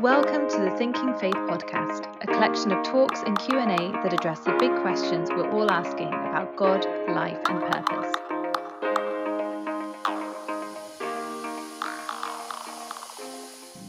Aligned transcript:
Welcome 0.00 0.48
to 0.48 0.56
the 0.56 0.70
Thinking 0.78 1.12
Faith 1.18 1.34
podcast, 1.34 2.06
a 2.22 2.26
collection 2.26 2.72
of 2.72 2.82
talks 2.82 3.20
and 3.26 3.38
Q&A 3.38 3.92
that 4.02 4.14
address 4.14 4.40
the 4.40 4.56
big 4.58 4.74
questions 4.80 5.28
we're 5.28 5.50
all 5.50 5.70
asking 5.70 6.08
about 6.08 6.56
God, 6.56 6.86
life 7.10 7.38
and 7.50 7.60
purpose. 7.60 8.16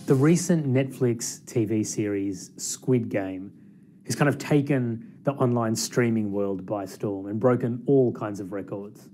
The 0.05 0.15
recent 0.15 0.67
Netflix 0.67 1.39
TV 1.45 1.85
series 1.85 2.51
Squid 2.57 3.07
Game 3.07 3.53
has 4.05 4.13
kind 4.13 4.27
of 4.27 4.37
taken 4.37 5.15
the 5.23 5.31
online 5.35 5.77
streaming 5.77 6.33
world 6.33 6.65
by 6.65 6.83
storm 6.83 7.27
and 7.27 7.39
broken 7.39 7.81
all 7.85 8.11
kinds 8.11 8.41
of 8.41 8.51
records. 8.51 9.07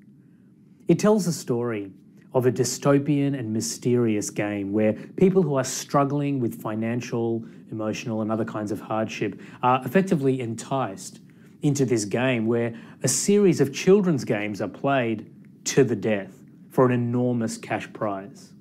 It 0.87 0.97
tells 0.97 1.27
a 1.27 1.33
story 1.33 1.91
of 2.37 2.45
a 2.45 2.51
dystopian 2.51 3.37
and 3.37 3.51
mysterious 3.51 4.29
game 4.29 4.71
where 4.71 4.93
people 4.93 5.41
who 5.41 5.55
are 5.55 5.63
struggling 5.63 6.39
with 6.39 6.61
financial, 6.61 7.43
emotional, 7.71 8.21
and 8.21 8.31
other 8.31 8.45
kinds 8.45 8.71
of 8.71 8.79
hardship 8.79 9.41
are 9.63 9.83
effectively 9.83 10.39
enticed 10.39 11.19
into 11.63 11.83
this 11.83 12.05
game 12.05 12.45
where 12.45 12.75
a 13.01 13.07
series 13.07 13.59
of 13.59 13.73
children's 13.73 14.23
games 14.23 14.61
are 14.61 14.67
played 14.67 15.31
to 15.63 15.83
the 15.83 15.95
death 15.95 16.31
for 16.69 16.85
an 16.85 16.91
enormous 16.91 17.57
cash 17.57 17.91
prize. 17.91 18.53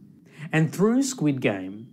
And 0.52 0.72
through 0.72 1.02
Squid 1.02 1.42
Game, 1.42 1.86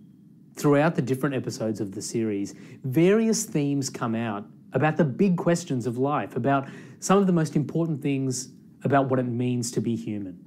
throughout 0.56 0.96
the 0.96 1.02
different 1.02 1.36
episodes 1.36 1.82
of 1.82 1.92
the 1.92 2.02
series, 2.02 2.54
various 2.86 3.44
themes 3.44 3.90
come 3.90 4.16
out 4.16 4.46
about 4.72 4.96
the 4.96 5.04
big 5.04 5.36
questions 5.36 5.86
of 5.86 5.98
life, 5.98 6.38
about 6.38 6.70
some 7.02 7.18
of 7.18 7.28
the 7.28 7.34
most 7.34 7.58
important 7.58 8.02
things 8.02 8.50
about 8.86 9.10
what 9.10 9.20
it 9.20 9.24
means 9.24 9.70
to 9.72 9.82
be 9.82 9.98
human 9.98 10.40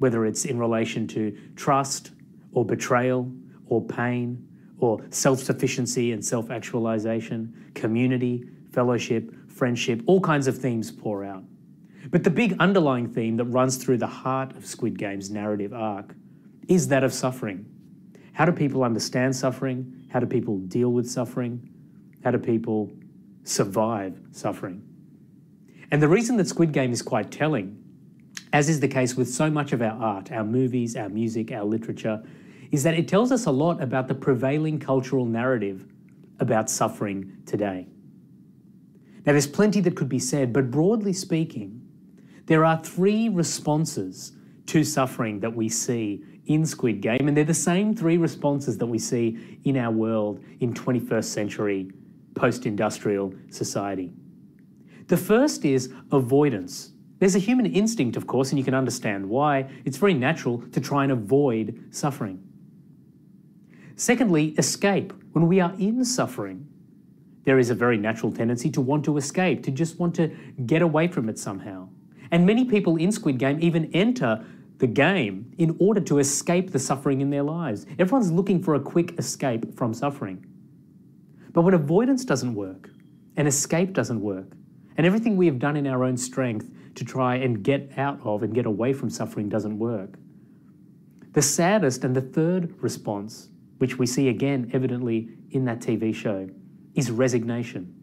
whether 0.00 0.24
it's 0.24 0.46
in 0.46 0.58
relation 0.58 1.06
to 1.06 1.36
trust 1.56 2.10
or 2.52 2.64
betrayal 2.64 3.30
or 3.66 3.84
pain 3.84 4.48
or 4.78 5.00
self 5.10 5.38
sufficiency 5.38 6.12
and 6.12 6.24
self 6.24 6.50
actualization, 6.50 7.70
community, 7.74 8.44
fellowship, 8.72 9.32
friendship, 9.48 10.02
all 10.06 10.20
kinds 10.20 10.46
of 10.46 10.58
themes 10.58 10.90
pour 10.90 11.22
out. 11.22 11.44
But 12.10 12.24
the 12.24 12.30
big 12.30 12.56
underlying 12.58 13.08
theme 13.08 13.36
that 13.36 13.44
runs 13.44 13.76
through 13.76 13.98
the 13.98 14.06
heart 14.06 14.56
of 14.56 14.64
Squid 14.64 14.98
Game's 14.98 15.30
narrative 15.30 15.74
arc 15.74 16.14
is 16.66 16.88
that 16.88 17.04
of 17.04 17.12
suffering. 17.12 17.66
How 18.32 18.46
do 18.46 18.52
people 18.52 18.82
understand 18.82 19.36
suffering? 19.36 20.06
How 20.08 20.18
do 20.18 20.26
people 20.26 20.58
deal 20.60 20.90
with 20.90 21.08
suffering? 21.08 21.68
How 22.24 22.30
do 22.30 22.38
people 22.38 22.90
survive 23.44 24.18
suffering? 24.32 24.82
And 25.90 26.02
the 26.02 26.08
reason 26.08 26.38
that 26.38 26.48
Squid 26.48 26.72
Game 26.72 26.90
is 26.90 27.02
quite 27.02 27.30
telling 27.30 27.79
as 28.52 28.68
is 28.68 28.80
the 28.80 28.88
case 28.88 29.16
with 29.16 29.28
so 29.28 29.50
much 29.50 29.72
of 29.72 29.82
our 29.82 30.00
art, 30.02 30.32
our 30.32 30.44
movies, 30.44 30.96
our 30.96 31.08
music, 31.08 31.52
our 31.52 31.64
literature, 31.64 32.22
is 32.70 32.82
that 32.82 32.94
it 32.94 33.08
tells 33.08 33.32
us 33.32 33.46
a 33.46 33.50
lot 33.50 33.82
about 33.82 34.08
the 34.08 34.14
prevailing 34.14 34.78
cultural 34.78 35.24
narrative 35.24 35.86
about 36.38 36.70
suffering 36.70 37.36
today. 37.46 37.86
Now, 39.26 39.32
there's 39.32 39.46
plenty 39.46 39.80
that 39.82 39.96
could 39.96 40.08
be 40.08 40.18
said, 40.18 40.52
but 40.52 40.70
broadly 40.70 41.12
speaking, 41.12 41.82
there 42.46 42.64
are 42.64 42.82
three 42.82 43.28
responses 43.28 44.32
to 44.66 44.82
suffering 44.82 45.40
that 45.40 45.54
we 45.54 45.68
see 45.68 46.24
in 46.46 46.64
Squid 46.64 47.00
Game, 47.00 47.28
and 47.28 47.36
they're 47.36 47.44
the 47.44 47.54
same 47.54 47.94
three 47.94 48.16
responses 48.16 48.78
that 48.78 48.86
we 48.86 48.98
see 48.98 49.58
in 49.64 49.76
our 49.76 49.90
world 49.92 50.42
in 50.60 50.72
21st 50.72 51.24
century 51.24 51.90
post 52.34 52.66
industrial 52.66 53.34
society. 53.50 54.12
The 55.08 55.16
first 55.16 55.64
is 55.64 55.92
avoidance. 56.12 56.92
There's 57.20 57.36
a 57.36 57.38
human 57.38 57.66
instinct, 57.66 58.16
of 58.16 58.26
course, 58.26 58.50
and 58.50 58.58
you 58.58 58.64
can 58.64 58.74
understand 58.74 59.28
why. 59.28 59.70
It's 59.84 59.98
very 59.98 60.14
natural 60.14 60.64
to 60.72 60.80
try 60.80 61.04
and 61.04 61.12
avoid 61.12 61.88
suffering. 61.90 62.42
Secondly, 63.94 64.54
escape. 64.56 65.12
When 65.32 65.46
we 65.46 65.60
are 65.60 65.74
in 65.78 66.04
suffering, 66.04 66.66
there 67.44 67.58
is 67.58 67.68
a 67.68 67.74
very 67.74 67.98
natural 67.98 68.32
tendency 68.32 68.70
to 68.70 68.80
want 68.80 69.04
to 69.04 69.18
escape, 69.18 69.62
to 69.64 69.70
just 69.70 69.98
want 69.98 70.14
to 70.14 70.28
get 70.64 70.80
away 70.80 71.08
from 71.08 71.28
it 71.28 71.38
somehow. 71.38 71.88
And 72.30 72.46
many 72.46 72.64
people 72.64 72.96
in 72.96 73.12
Squid 73.12 73.38
Game 73.38 73.58
even 73.60 73.90
enter 73.92 74.44
the 74.78 74.86
game 74.86 75.52
in 75.58 75.76
order 75.78 76.00
to 76.00 76.18
escape 76.20 76.72
the 76.72 76.78
suffering 76.78 77.20
in 77.20 77.28
their 77.28 77.42
lives. 77.42 77.84
Everyone's 77.98 78.32
looking 78.32 78.62
for 78.62 78.74
a 78.74 78.80
quick 78.80 79.18
escape 79.18 79.76
from 79.76 79.92
suffering. 79.92 80.46
But 81.52 81.62
when 81.62 81.74
avoidance 81.74 82.24
doesn't 82.24 82.54
work, 82.54 82.88
and 83.36 83.46
escape 83.46 83.92
doesn't 83.92 84.20
work, 84.20 84.52
and 84.96 85.06
everything 85.06 85.36
we 85.36 85.46
have 85.46 85.58
done 85.58 85.76
in 85.76 85.86
our 85.86 86.02
own 86.04 86.16
strength 86.16 86.70
to 86.94 87.04
try 87.04 87.36
and 87.36 87.62
get 87.62 87.92
out 87.96 88.20
of 88.24 88.42
and 88.42 88.54
get 88.54 88.66
away 88.66 88.92
from 88.92 89.10
suffering 89.10 89.48
doesn't 89.48 89.78
work. 89.78 90.18
The 91.32 91.42
saddest 91.42 92.04
and 92.04 92.14
the 92.14 92.20
third 92.20 92.74
response, 92.82 93.48
which 93.78 93.98
we 93.98 94.06
see 94.06 94.28
again 94.28 94.70
evidently 94.72 95.28
in 95.50 95.64
that 95.66 95.80
TV 95.80 96.14
show, 96.14 96.48
is 96.94 97.10
resignation. 97.10 97.94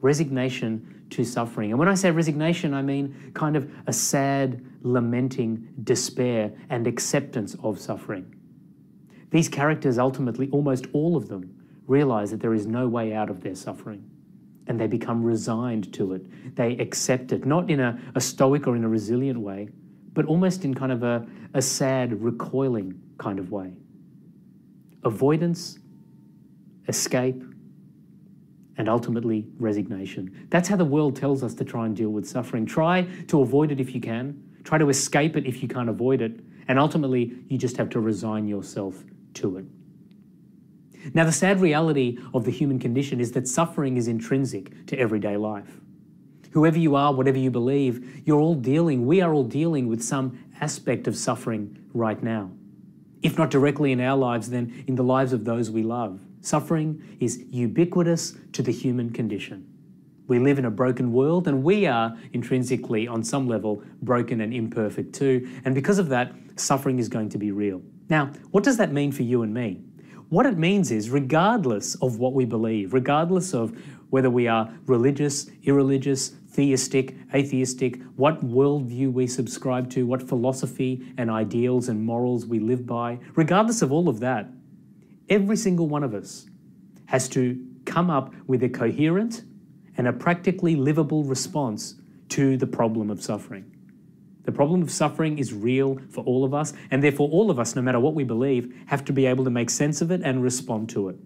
Resignation 0.00 1.04
to 1.10 1.24
suffering. 1.24 1.70
And 1.70 1.78
when 1.78 1.88
I 1.88 1.94
say 1.94 2.10
resignation, 2.10 2.72
I 2.72 2.82
mean 2.82 3.32
kind 3.34 3.56
of 3.56 3.70
a 3.86 3.92
sad, 3.92 4.64
lamenting 4.82 5.68
despair 5.82 6.52
and 6.70 6.86
acceptance 6.86 7.56
of 7.62 7.78
suffering. 7.80 8.34
These 9.30 9.48
characters 9.48 9.98
ultimately, 9.98 10.48
almost 10.50 10.86
all 10.92 11.16
of 11.16 11.28
them, 11.28 11.56
realize 11.86 12.30
that 12.30 12.40
there 12.40 12.54
is 12.54 12.66
no 12.66 12.88
way 12.88 13.12
out 13.12 13.30
of 13.30 13.42
their 13.42 13.54
suffering 13.54 14.09
and 14.70 14.80
they 14.80 14.86
become 14.86 15.24
resigned 15.24 15.92
to 15.92 16.14
it. 16.14 16.54
They 16.54 16.76
accept 16.76 17.32
it, 17.32 17.44
not 17.44 17.68
in 17.68 17.80
a, 17.80 18.00
a 18.14 18.20
stoic 18.20 18.68
or 18.68 18.76
in 18.76 18.84
a 18.84 18.88
resilient 18.88 19.40
way, 19.40 19.68
but 20.12 20.24
almost 20.26 20.64
in 20.64 20.74
kind 20.74 20.92
of 20.92 21.02
a, 21.02 21.26
a 21.54 21.60
sad, 21.60 22.22
recoiling 22.22 22.94
kind 23.18 23.40
of 23.40 23.50
way. 23.50 23.72
Avoidance, 25.02 25.80
escape, 26.86 27.42
and 28.76 28.88
ultimately 28.88 29.48
resignation. 29.58 30.46
That's 30.50 30.68
how 30.68 30.76
the 30.76 30.84
world 30.84 31.16
tells 31.16 31.42
us 31.42 31.52
to 31.54 31.64
try 31.64 31.86
and 31.86 31.96
deal 31.96 32.10
with 32.10 32.28
suffering. 32.28 32.64
Try 32.64 33.02
to 33.26 33.40
avoid 33.42 33.72
it 33.72 33.80
if 33.80 33.92
you 33.92 34.00
can, 34.00 34.40
try 34.62 34.78
to 34.78 34.88
escape 34.88 35.36
it 35.36 35.46
if 35.46 35.64
you 35.64 35.68
can't 35.68 35.88
avoid 35.88 36.22
it, 36.22 36.38
and 36.68 36.78
ultimately 36.78 37.34
you 37.48 37.58
just 37.58 37.76
have 37.76 37.90
to 37.90 37.98
resign 37.98 38.46
yourself 38.46 39.02
to 39.34 39.56
it. 39.56 39.64
Now, 41.14 41.24
the 41.24 41.32
sad 41.32 41.60
reality 41.60 42.18
of 42.34 42.44
the 42.44 42.50
human 42.50 42.78
condition 42.78 43.20
is 43.20 43.32
that 43.32 43.48
suffering 43.48 43.96
is 43.96 44.08
intrinsic 44.08 44.86
to 44.86 44.98
everyday 44.98 45.36
life. 45.36 45.80
Whoever 46.52 46.78
you 46.78 46.96
are, 46.96 47.12
whatever 47.12 47.38
you 47.38 47.50
believe, 47.50 48.22
you're 48.26 48.40
all 48.40 48.54
dealing, 48.54 49.06
we 49.06 49.20
are 49.20 49.32
all 49.32 49.44
dealing 49.44 49.86
with 49.86 50.02
some 50.02 50.38
aspect 50.60 51.06
of 51.06 51.16
suffering 51.16 51.78
right 51.94 52.22
now. 52.22 52.50
If 53.22 53.38
not 53.38 53.50
directly 53.50 53.92
in 53.92 54.00
our 54.00 54.16
lives, 54.16 54.50
then 54.50 54.84
in 54.86 54.94
the 54.94 55.04
lives 55.04 55.32
of 55.32 55.44
those 55.44 55.70
we 55.70 55.82
love. 55.82 56.20
Suffering 56.40 57.16
is 57.20 57.44
ubiquitous 57.50 58.34
to 58.52 58.62
the 58.62 58.72
human 58.72 59.10
condition. 59.10 59.66
We 60.26 60.38
live 60.38 60.58
in 60.58 60.64
a 60.64 60.70
broken 60.70 61.12
world 61.12 61.48
and 61.48 61.62
we 61.62 61.86
are 61.86 62.16
intrinsically, 62.32 63.06
on 63.06 63.22
some 63.22 63.46
level, 63.48 63.82
broken 64.02 64.40
and 64.40 64.54
imperfect 64.54 65.12
too. 65.12 65.48
And 65.64 65.74
because 65.74 65.98
of 65.98 66.08
that, 66.08 66.32
suffering 66.56 66.98
is 66.98 67.08
going 67.08 67.28
to 67.30 67.38
be 67.38 67.50
real. 67.50 67.82
Now, 68.08 68.32
what 68.50 68.64
does 68.64 68.76
that 68.78 68.92
mean 68.92 69.12
for 69.12 69.22
you 69.22 69.42
and 69.42 69.52
me? 69.52 69.82
What 70.30 70.46
it 70.46 70.56
means 70.56 70.92
is, 70.92 71.10
regardless 71.10 71.96
of 71.96 72.20
what 72.20 72.34
we 72.34 72.44
believe, 72.44 72.94
regardless 72.94 73.52
of 73.52 73.76
whether 74.10 74.30
we 74.30 74.46
are 74.46 74.72
religious, 74.86 75.50
irreligious, 75.64 76.28
theistic, 76.28 77.16
atheistic, 77.34 78.00
what 78.14 78.40
worldview 78.40 79.12
we 79.12 79.26
subscribe 79.26 79.90
to, 79.90 80.06
what 80.06 80.22
philosophy 80.22 81.12
and 81.16 81.30
ideals 81.30 81.88
and 81.88 82.00
morals 82.00 82.46
we 82.46 82.60
live 82.60 82.86
by, 82.86 83.18
regardless 83.34 83.82
of 83.82 83.90
all 83.90 84.08
of 84.08 84.20
that, 84.20 84.48
every 85.28 85.56
single 85.56 85.88
one 85.88 86.04
of 86.04 86.14
us 86.14 86.46
has 87.06 87.28
to 87.30 87.60
come 87.84 88.08
up 88.08 88.32
with 88.46 88.62
a 88.62 88.68
coherent 88.68 89.42
and 89.96 90.06
a 90.06 90.12
practically 90.12 90.76
livable 90.76 91.24
response 91.24 91.96
to 92.28 92.56
the 92.56 92.66
problem 92.68 93.10
of 93.10 93.20
suffering. 93.20 93.64
The 94.50 94.56
problem 94.56 94.82
of 94.82 94.90
suffering 94.90 95.38
is 95.38 95.54
real 95.54 96.00
for 96.08 96.24
all 96.24 96.44
of 96.44 96.52
us, 96.54 96.72
and 96.90 97.04
therefore, 97.04 97.28
all 97.28 97.52
of 97.52 97.60
us, 97.60 97.76
no 97.76 97.82
matter 97.82 98.00
what 98.00 98.14
we 98.14 98.24
believe, 98.24 98.74
have 98.86 99.04
to 99.04 99.12
be 99.12 99.24
able 99.24 99.44
to 99.44 99.50
make 99.50 99.70
sense 99.70 100.00
of 100.00 100.10
it 100.10 100.22
and 100.24 100.42
respond 100.42 100.88
to 100.88 101.08
it. 101.08 101.16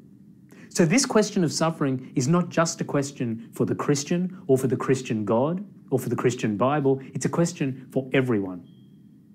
So, 0.69 0.84
this 0.84 1.06
question 1.06 1.43
of 1.43 1.50
suffering 1.50 2.12
is 2.14 2.28
not 2.28 2.50
just 2.50 2.82
a 2.82 2.84
question 2.84 3.48
for 3.54 3.64
the 3.64 3.75
Christian 3.75 4.43
or 4.46 4.58
for 4.58 4.66
the 4.66 4.76
Christian 4.76 5.25
God 5.25 5.64
or 5.88 5.98
for 5.98 6.10
the 6.10 6.16
Christian 6.16 6.58
Bible, 6.58 7.00
it's 7.14 7.25
a 7.25 7.31
question 7.31 7.88
for 7.90 8.10
everyone. 8.12 8.69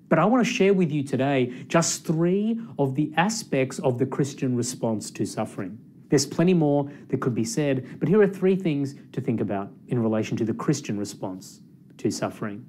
But 0.08 0.20
I 0.20 0.26
want 0.26 0.46
to 0.46 0.54
share 0.54 0.76
with 0.76 0.92
you 0.92 1.02
today 1.02 1.52
just 1.68 2.06
three 2.06 2.62
of 2.78 2.94
the 2.94 3.12
aspects 3.18 3.80
of 3.80 3.98
the 3.98 4.06
Christian 4.06 4.56
response 4.56 5.10
to 5.10 5.26
suffering. 5.26 5.80
There's 6.10 6.28
plenty 6.28 6.54
more 6.54 6.92
that 7.08 7.22
could 7.22 7.34
be 7.34 7.44
said, 7.44 8.00
but 8.00 8.08
here 8.08 8.22
are 8.22 8.28
three 8.28 8.56
things 8.56 8.94
to 9.14 9.20
think 9.20 9.42
about 9.42 9.72
in 9.88 9.98
relation 9.98 10.38
to 10.38 10.46
the 10.46 10.54
Christian 10.54 11.00
response 11.00 11.62
to 11.98 12.12
suffering. 12.12 12.68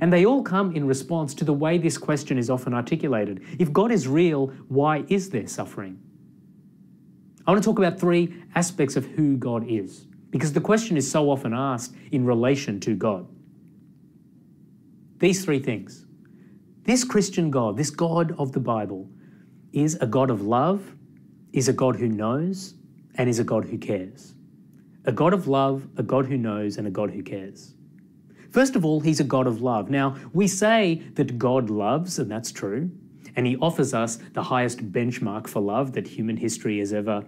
And 0.00 0.12
they 0.12 0.24
all 0.24 0.42
come 0.42 0.74
in 0.74 0.86
response 0.86 1.34
to 1.34 1.44
the 1.44 1.52
way 1.52 1.78
this 1.78 1.98
question 1.98 2.38
is 2.38 2.50
often 2.50 2.74
articulated. 2.74 3.42
If 3.58 3.72
God 3.72 3.92
is 3.92 4.08
real, 4.08 4.48
why 4.68 5.04
is 5.08 5.30
there 5.30 5.46
suffering? 5.46 6.00
I 7.46 7.50
want 7.50 7.62
to 7.62 7.68
talk 7.68 7.78
about 7.78 7.98
three 7.98 8.34
aspects 8.54 8.96
of 8.96 9.04
who 9.04 9.36
God 9.36 9.68
is, 9.68 10.06
because 10.30 10.52
the 10.52 10.60
question 10.60 10.96
is 10.96 11.10
so 11.10 11.30
often 11.30 11.52
asked 11.52 11.94
in 12.12 12.24
relation 12.24 12.78
to 12.80 12.94
God. 12.94 13.26
These 15.18 15.44
three 15.44 15.58
things. 15.58 16.04
This 16.84 17.04
Christian 17.04 17.50
God, 17.50 17.76
this 17.76 17.90
God 17.90 18.34
of 18.38 18.52
the 18.52 18.60
Bible, 18.60 19.08
is 19.72 19.96
a 20.00 20.06
God 20.06 20.30
of 20.30 20.42
love, 20.42 20.94
is 21.52 21.68
a 21.68 21.72
God 21.72 21.96
who 21.96 22.08
knows, 22.08 22.74
and 23.16 23.28
is 23.28 23.38
a 23.38 23.44
God 23.44 23.64
who 23.64 23.78
cares. 23.78 24.34
A 25.04 25.12
God 25.12 25.32
of 25.32 25.48
love, 25.48 25.86
a 25.96 26.02
God 26.02 26.26
who 26.26 26.36
knows, 26.36 26.78
and 26.78 26.86
a 26.86 26.90
God 26.90 27.10
who 27.10 27.22
cares. 27.22 27.74
First 28.52 28.76
of 28.76 28.84
all, 28.84 29.00
he's 29.00 29.18
a 29.18 29.24
God 29.24 29.46
of 29.46 29.62
love. 29.62 29.88
Now, 29.88 30.16
we 30.32 30.46
say 30.46 31.02
that 31.14 31.38
God 31.38 31.70
loves, 31.70 32.18
and 32.18 32.30
that's 32.30 32.52
true, 32.52 32.90
and 33.34 33.46
he 33.46 33.56
offers 33.56 33.94
us 33.94 34.16
the 34.34 34.42
highest 34.42 34.92
benchmark 34.92 35.48
for 35.48 35.60
love 35.60 35.92
that 35.92 36.06
human 36.06 36.36
history 36.36 36.78
has 36.78 36.92
ever 36.92 37.24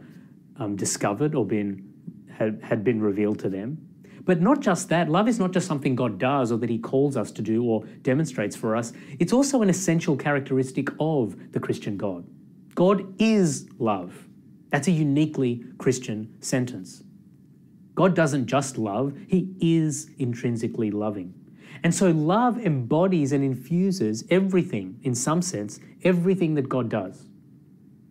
um, 0.59 0.77
discovered 0.77 1.35
or 1.35 1.47
been 1.47 1.91
had, 2.31 2.61
had 2.63 2.85
been 2.85 3.01
revealed 3.01 3.39
to 3.39 3.49
them. 3.49 3.79
But 4.25 4.41
not 4.41 4.61
just 4.61 4.89
that, 4.89 5.09
love 5.09 5.29
is 5.29 5.39
not 5.39 5.53
just 5.53 5.67
something 5.67 5.95
God 5.95 6.19
does 6.19 6.51
or 6.51 6.59
that 6.59 6.71
He 6.71 6.79
calls 6.79 7.17
us 7.17 7.31
to 7.33 7.43
do 7.43 7.63
or 7.65 7.85
demonstrates 8.03 8.57
for 8.57 8.77
us. 8.77 8.93
It's 9.19 9.33
also 9.33 9.63
an 9.63 9.71
essential 9.71 10.17
characteristic 10.17 10.89
of 10.99 11.53
the 11.53 11.61
Christian 11.61 11.97
God. 11.97 12.27
God 12.75 13.15
is 13.19 13.69
love. 13.79 14.29
That's 14.71 14.89
a 14.89 14.93
uniquely 14.93 15.65
Christian 15.79 16.35
sentence. 16.41 17.03
God 17.95 18.15
doesn't 18.15 18.47
just 18.47 18.77
love, 18.77 19.15
He 19.29 19.55
is 19.61 20.11
intrinsically 20.19 20.91
loving. 20.91 21.35
And 21.83 21.95
so 21.95 22.11
love 22.11 22.59
embodies 22.59 23.33
and 23.33 23.45
infuses 23.45 24.25
everything, 24.31 24.99
in 25.03 25.15
some 25.15 25.43
sense, 25.43 25.81
everything 26.03 26.55
that 26.55 26.69
God 26.69 26.89
does, 26.89 27.29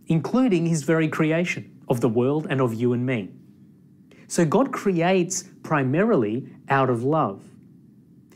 including 0.07 0.67
His 0.67 0.83
very 0.83 1.07
creation 1.07 1.75
of 1.89 2.01
the 2.01 2.09
world 2.09 2.47
and 2.49 2.61
of 2.61 2.73
you 2.73 2.93
and 2.93 3.05
me. 3.05 3.29
So 4.27 4.45
God 4.45 4.71
creates 4.71 5.43
primarily 5.63 6.47
out 6.69 6.89
of 6.89 7.03
love. 7.03 7.43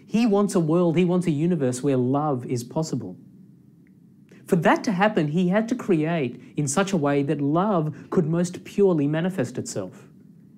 He 0.05 0.25
wants 0.25 0.55
a 0.55 0.59
world, 0.59 0.97
He 0.97 1.05
wants 1.05 1.27
a 1.27 1.31
universe 1.31 1.81
where 1.83 1.97
love 1.97 2.45
is 2.45 2.63
possible. 2.63 3.17
For 4.45 4.55
that 4.57 4.83
to 4.85 4.91
happen, 4.91 5.27
He 5.27 5.49
had 5.49 5.67
to 5.69 5.75
create 5.75 6.41
in 6.55 6.67
such 6.67 6.93
a 6.93 6.97
way 6.97 7.21
that 7.23 7.41
love 7.41 7.95
could 8.09 8.27
most 8.27 8.63
purely 8.63 9.07
manifest 9.07 9.57
itself. 9.57 10.06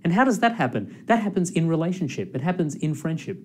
And 0.03 0.13
how 0.13 0.23
does 0.23 0.39
that 0.39 0.55
happen? 0.55 1.03
That 1.07 1.21
happens 1.21 1.51
in 1.51 1.67
relationship, 1.67 2.35
it 2.35 2.41
happens 2.41 2.75
in 2.75 2.95
friendship. 2.95 3.43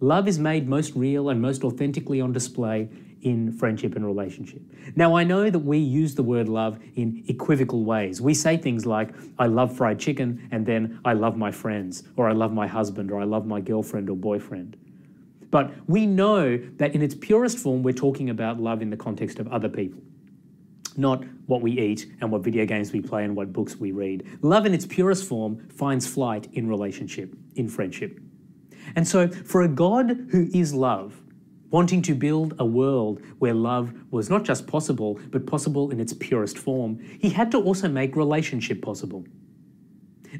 Love 0.00 0.28
is 0.28 0.38
made 0.38 0.68
most 0.68 0.94
real 0.94 1.28
and 1.28 1.42
most 1.42 1.64
authentically 1.64 2.20
on 2.20 2.32
display 2.32 2.88
in 3.22 3.50
friendship 3.52 3.96
and 3.96 4.06
relationship. 4.06 4.62
Now, 4.94 5.16
I 5.16 5.24
know 5.24 5.50
that 5.50 5.58
we 5.58 5.78
use 5.78 6.14
the 6.14 6.22
word 6.22 6.48
love 6.48 6.78
in 6.94 7.24
equivocal 7.26 7.84
ways. 7.84 8.20
We 8.20 8.32
say 8.34 8.56
things 8.56 8.86
like, 8.86 9.10
I 9.38 9.46
love 9.46 9.76
fried 9.76 9.98
chicken, 9.98 10.48
and 10.52 10.64
then 10.64 11.00
I 11.04 11.14
love 11.14 11.36
my 11.36 11.50
friends, 11.50 12.04
or 12.16 12.28
I 12.28 12.32
love 12.32 12.52
my 12.52 12.68
husband, 12.68 13.10
or 13.10 13.20
I 13.20 13.24
love 13.24 13.44
my 13.44 13.60
girlfriend 13.60 14.08
or 14.08 14.16
boyfriend. 14.16 14.76
But 15.50 15.72
we 15.88 16.06
know 16.06 16.58
that 16.76 16.94
in 16.94 17.02
its 17.02 17.14
purest 17.14 17.58
form, 17.58 17.82
we're 17.82 17.92
talking 17.92 18.30
about 18.30 18.60
love 18.60 18.82
in 18.82 18.90
the 18.90 18.96
context 18.96 19.38
of 19.38 19.48
other 19.48 19.68
people, 19.68 20.00
not 20.98 21.24
what 21.46 21.62
we 21.62 21.72
eat 21.78 22.12
and 22.20 22.30
what 22.30 22.42
video 22.42 22.66
games 22.66 22.92
we 22.92 23.00
play 23.00 23.24
and 23.24 23.34
what 23.34 23.52
books 23.52 23.76
we 23.76 23.92
read. 23.92 24.26
Love 24.42 24.66
in 24.66 24.74
its 24.74 24.86
purest 24.86 25.24
form 25.24 25.68
finds 25.68 26.06
flight 26.06 26.48
in 26.52 26.68
relationship, 26.68 27.34
in 27.54 27.68
friendship. 27.68 28.20
And 28.96 29.06
so, 29.06 29.28
for 29.28 29.62
a 29.62 29.68
God 29.68 30.26
who 30.30 30.48
is 30.52 30.74
love, 30.74 31.20
wanting 31.70 32.00
to 32.02 32.14
build 32.14 32.54
a 32.58 32.64
world 32.64 33.20
where 33.38 33.54
love 33.54 33.92
was 34.10 34.30
not 34.30 34.44
just 34.44 34.66
possible, 34.66 35.20
but 35.30 35.46
possible 35.46 35.90
in 35.90 36.00
its 36.00 36.12
purest 36.14 36.58
form, 36.58 36.98
he 37.18 37.30
had 37.30 37.50
to 37.52 37.58
also 37.58 37.88
make 37.88 38.16
relationship 38.16 38.80
possible. 38.80 39.24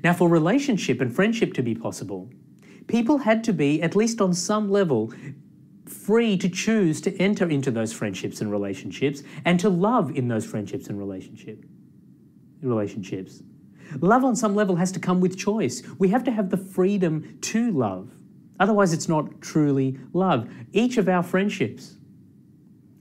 Now, 0.03 0.13
for 0.13 0.29
relationship 0.29 1.01
and 1.01 1.15
friendship 1.15 1.55
to 1.55 1.63
be 1.63 1.75
possible, 1.75 2.31
people 2.87 3.19
had 3.19 3.45
to 3.45 3.53
be, 3.53 3.83
at 3.83 3.97
least 3.97 4.21
on 4.21 4.33
some 4.33 4.71
level, 4.71 5.13
free 5.91 6.37
to 6.39 6.49
choose 6.49 7.01
to 7.03 7.17
enter 7.19 7.49
into 7.49 7.71
those 7.71 7.93
friendships 7.93 8.41
and 8.41 8.51
relationships 8.51 9.23
and 9.45 9.59
to 9.61 9.69
love 9.69 10.17
in 10.17 10.29
those 10.29 10.47
friendships 10.47 10.89
and 10.89 10.99
relationship 10.99 11.65
relationships. 12.63 13.43
Love 14.01 14.25
on 14.25 14.37
some 14.37 14.55
level 14.55 14.77
has 14.77 14.93
to 14.93 15.01
come 15.01 15.21
with 15.21 15.39
choice. 15.39 15.83
We 15.99 16.09
have 16.09 16.25
to 16.25 16.31
have 16.31 16.51
the 16.51 16.57
freedom 16.57 17.39
to 17.43 17.71
love. 17.71 18.11
Otherwise, 18.61 18.93
it's 18.93 19.09
not 19.09 19.41
truly 19.41 19.99
love. 20.13 20.51
Each 20.73 20.99
of 20.99 21.09
our 21.09 21.23
friendships 21.23 21.97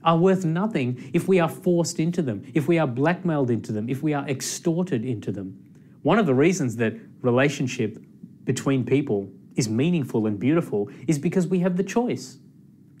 are 0.04 0.16
worth 0.16 0.44
nothing 0.44 1.10
if 1.12 1.28
we 1.28 1.40
are 1.40 1.48
forced 1.48 1.98
into 1.98 2.22
them, 2.22 2.44
if 2.54 2.68
we 2.68 2.78
are 2.78 2.86
blackmailed 2.86 3.50
into 3.50 3.72
them, 3.72 3.88
if 3.88 4.02
we 4.02 4.14
are 4.14 4.26
extorted 4.28 5.04
into 5.04 5.32
them. 5.32 5.58
One 6.02 6.18
of 6.18 6.26
the 6.26 6.34
reasons 6.34 6.76
that 6.76 6.94
relationship 7.20 7.98
between 8.44 8.84
people 8.84 9.30
is 9.56 9.68
meaningful 9.68 10.26
and 10.26 10.38
beautiful 10.38 10.88
is 11.08 11.18
because 11.18 11.48
we 11.48 11.58
have 11.58 11.76
the 11.76 11.82
choice 11.82 12.38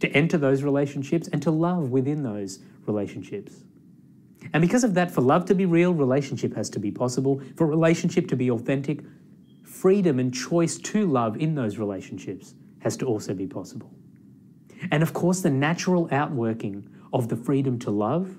to 0.00 0.08
enter 0.10 0.38
those 0.38 0.62
relationships 0.62 1.28
and 1.32 1.42
to 1.42 1.50
love 1.50 1.90
within 1.90 2.22
those 2.22 2.60
relationships. 2.86 3.64
And 4.52 4.60
because 4.60 4.84
of 4.84 4.94
that, 4.94 5.10
for 5.10 5.20
love 5.20 5.44
to 5.46 5.54
be 5.54 5.66
real, 5.66 5.92
relationship 5.92 6.54
has 6.54 6.70
to 6.70 6.78
be 6.78 6.90
possible. 6.90 7.42
For 7.56 7.66
relationship 7.66 8.28
to 8.28 8.36
be 8.36 8.50
authentic, 8.50 9.00
freedom 9.64 10.18
and 10.18 10.32
choice 10.32 10.78
to 10.78 11.06
love 11.06 11.36
in 11.36 11.54
those 11.54 11.78
relationships 11.78 12.54
has 12.80 12.96
to 12.98 13.06
also 13.06 13.34
be 13.34 13.46
possible. 13.46 13.90
And 14.90 15.02
of 15.02 15.12
course, 15.12 15.40
the 15.40 15.50
natural 15.50 16.08
outworking 16.12 16.88
of 17.12 17.28
the 17.28 17.36
freedom 17.36 17.78
to 17.80 17.90
love 17.90 18.38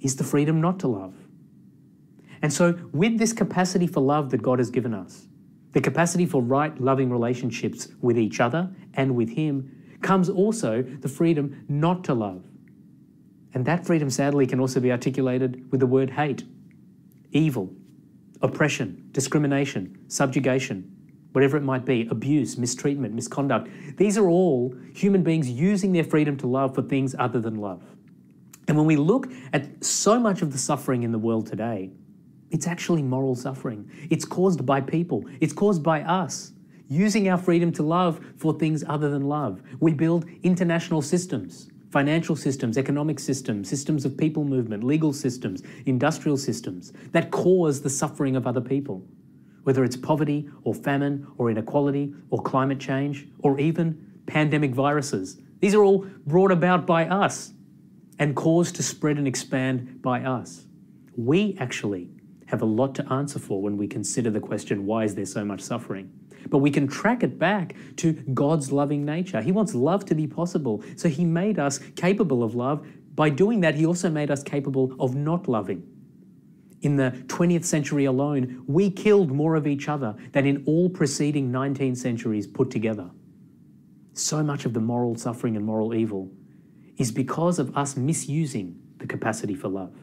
is 0.00 0.16
the 0.16 0.24
freedom 0.24 0.60
not 0.60 0.78
to 0.80 0.88
love. 0.88 1.14
And 2.42 2.52
so, 2.52 2.78
with 2.92 3.18
this 3.18 3.32
capacity 3.32 3.86
for 3.86 4.00
love 4.00 4.30
that 4.30 4.42
God 4.42 4.58
has 4.58 4.70
given 4.70 4.92
us, 4.92 5.26
the 5.72 5.80
capacity 5.80 6.26
for 6.26 6.42
right, 6.42 6.78
loving 6.80 7.10
relationships 7.10 7.88
with 8.00 8.18
each 8.18 8.40
other 8.40 8.70
and 8.94 9.16
with 9.16 9.30
Him, 9.30 9.75
comes 10.02 10.28
also 10.28 10.82
the 10.82 11.08
freedom 11.08 11.64
not 11.68 12.04
to 12.04 12.14
love. 12.14 12.44
And 13.54 13.64
that 13.64 13.86
freedom, 13.86 14.10
sadly, 14.10 14.46
can 14.46 14.60
also 14.60 14.80
be 14.80 14.92
articulated 14.92 15.70
with 15.70 15.80
the 15.80 15.86
word 15.86 16.10
hate, 16.10 16.44
evil, 17.32 17.72
oppression, 18.42 19.08
discrimination, 19.12 19.98
subjugation, 20.08 20.92
whatever 21.32 21.56
it 21.56 21.62
might 21.62 21.84
be, 21.84 22.06
abuse, 22.10 22.58
mistreatment, 22.58 23.14
misconduct. 23.14 23.68
These 23.96 24.18
are 24.18 24.28
all 24.28 24.74
human 24.94 25.22
beings 25.22 25.48
using 25.48 25.92
their 25.92 26.04
freedom 26.04 26.36
to 26.38 26.46
love 26.46 26.74
for 26.74 26.82
things 26.82 27.14
other 27.18 27.40
than 27.40 27.56
love. 27.56 27.82
And 28.68 28.76
when 28.76 28.86
we 28.86 28.96
look 28.96 29.30
at 29.52 29.84
so 29.84 30.18
much 30.18 30.42
of 30.42 30.52
the 30.52 30.58
suffering 30.58 31.02
in 31.02 31.12
the 31.12 31.18
world 31.18 31.46
today, 31.46 31.90
it's 32.50 32.66
actually 32.66 33.02
moral 33.02 33.34
suffering. 33.34 33.90
It's 34.10 34.24
caused 34.24 34.64
by 34.64 34.80
people, 34.80 35.24
it's 35.40 35.52
caused 35.52 35.82
by 35.82 36.02
us 36.02 36.52
using 36.88 37.28
our 37.28 37.38
freedom 37.38 37.72
to 37.72 37.82
love 37.82 38.20
for 38.36 38.52
things 38.52 38.84
other 38.88 39.10
than 39.10 39.22
love. 39.22 39.62
We 39.80 39.92
build 39.92 40.26
international 40.42 41.02
systems 41.02 41.70
financial 41.90 42.36
systems, 42.36 42.76
economic 42.76 43.18
systems, 43.18 43.70
systems 43.70 44.04
of 44.04 44.18
people 44.18 44.44
movement, 44.44 44.84
legal 44.84 45.14
systems, 45.14 45.62
industrial 45.86 46.36
systems 46.36 46.92
that 47.12 47.30
cause 47.30 47.80
the 47.80 47.88
suffering 47.88 48.36
of 48.36 48.46
other 48.46 48.60
people, 48.60 49.02
whether 49.62 49.82
it's 49.82 49.96
poverty 49.96 50.46
or 50.64 50.74
famine 50.74 51.26
or 51.38 51.50
inequality 51.50 52.12
or 52.28 52.42
climate 52.42 52.78
change 52.78 53.26
or 53.38 53.58
even 53.58 54.20
pandemic 54.26 54.74
viruses. 54.74 55.40
These 55.60 55.74
are 55.74 55.82
all 55.82 56.04
brought 56.26 56.52
about 56.52 56.86
by 56.86 57.06
us 57.06 57.54
and 58.18 58.36
caused 58.36 58.76
to 58.76 58.82
spread 58.82 59.16
and 59.16 59.26
expand 59.26 60.02
by 60.02 60.22
us. 60.22 60.66
We 61.16 61.56
actually 61.58 62.10
have 62.46 62.62
a 62.62 62.66
lot 62.66 62.94
to 62.96 63.12
answer 63.12 63.38
for 63.38 63.62
when 63.62 63.76
we 63.76 63.86
consider 63.86 64.30
the 64.30 64.40
question 64.40 64.86
why 64.86 65.04
is 65.04 65.14
there 65.14 65.24
so 65.24 65.44
much 65.44 65.60
suffering? 65.60 66.12
But 66.50 66.58
we 66.58 66.70
can 66.70 66.86
track 66.86 67.22
it 67.22 67.38
back 67.38 67.74
to 67.96 68.12
God's 68.12 68.72
loving 68.72 69.04
nature. 69.04 69.40
He 69.40 69.52
wants 69.52 69.74
love 69.74 70.04
to 70.06 70.14
be 70.14 70.26
possible. 70.26 70.82
So 70.96 71.08
He 71.08 71.24
made 71.24 71.58
us 71.58 71.78
capable 71.96 72.42
of 72.42 72.54
love. 72.54 72.86
By 73.14 73.30
doing 73.30 73.60
that, 73.60 73.74
He 73.74 73.86
also 73.86 74.10
made 74.10 74.30
us 74.30 74.42
capable 74.42 74.94
of 75.00 75.14
not 75.14 75.48
loving. 75.48 75.82
In 76.82 76.96
the 76.96 77.10
20th 77.26 77.64
century 77.64 78.04
alone, 78.04 78.62
we 78.66 78.90
killed 78.90 79.32
more 79.32 79.56
of 79.56 79.66
each 79.66 79.88
other 79.88 80.14
than 80.32 80.46
in 80.46 80.62
all 80.66 80.88
preceding 80.88 81.50
19 81.50 81.96
centuries 81.96 82.46
put 82.46 82.70
together. 82.70 83.10
So 84.12 84.42
much 84.42 84.64
of 84.64 84.72
the 84.72 84.80
moral 84.80 85.16
suffering 85.16 85.56
and 85.56 85.64
moral 85.64 85.94
evil 85.94 86.30
is 86.96 87.10
because 87.10 87.58
of 87.58 87.76
us 87.76 87.96
misusing 87.96 88.80
the 88.98 89.06
capacity 89.06 89.54
for 89.54 89.68
love, 89.68 89.94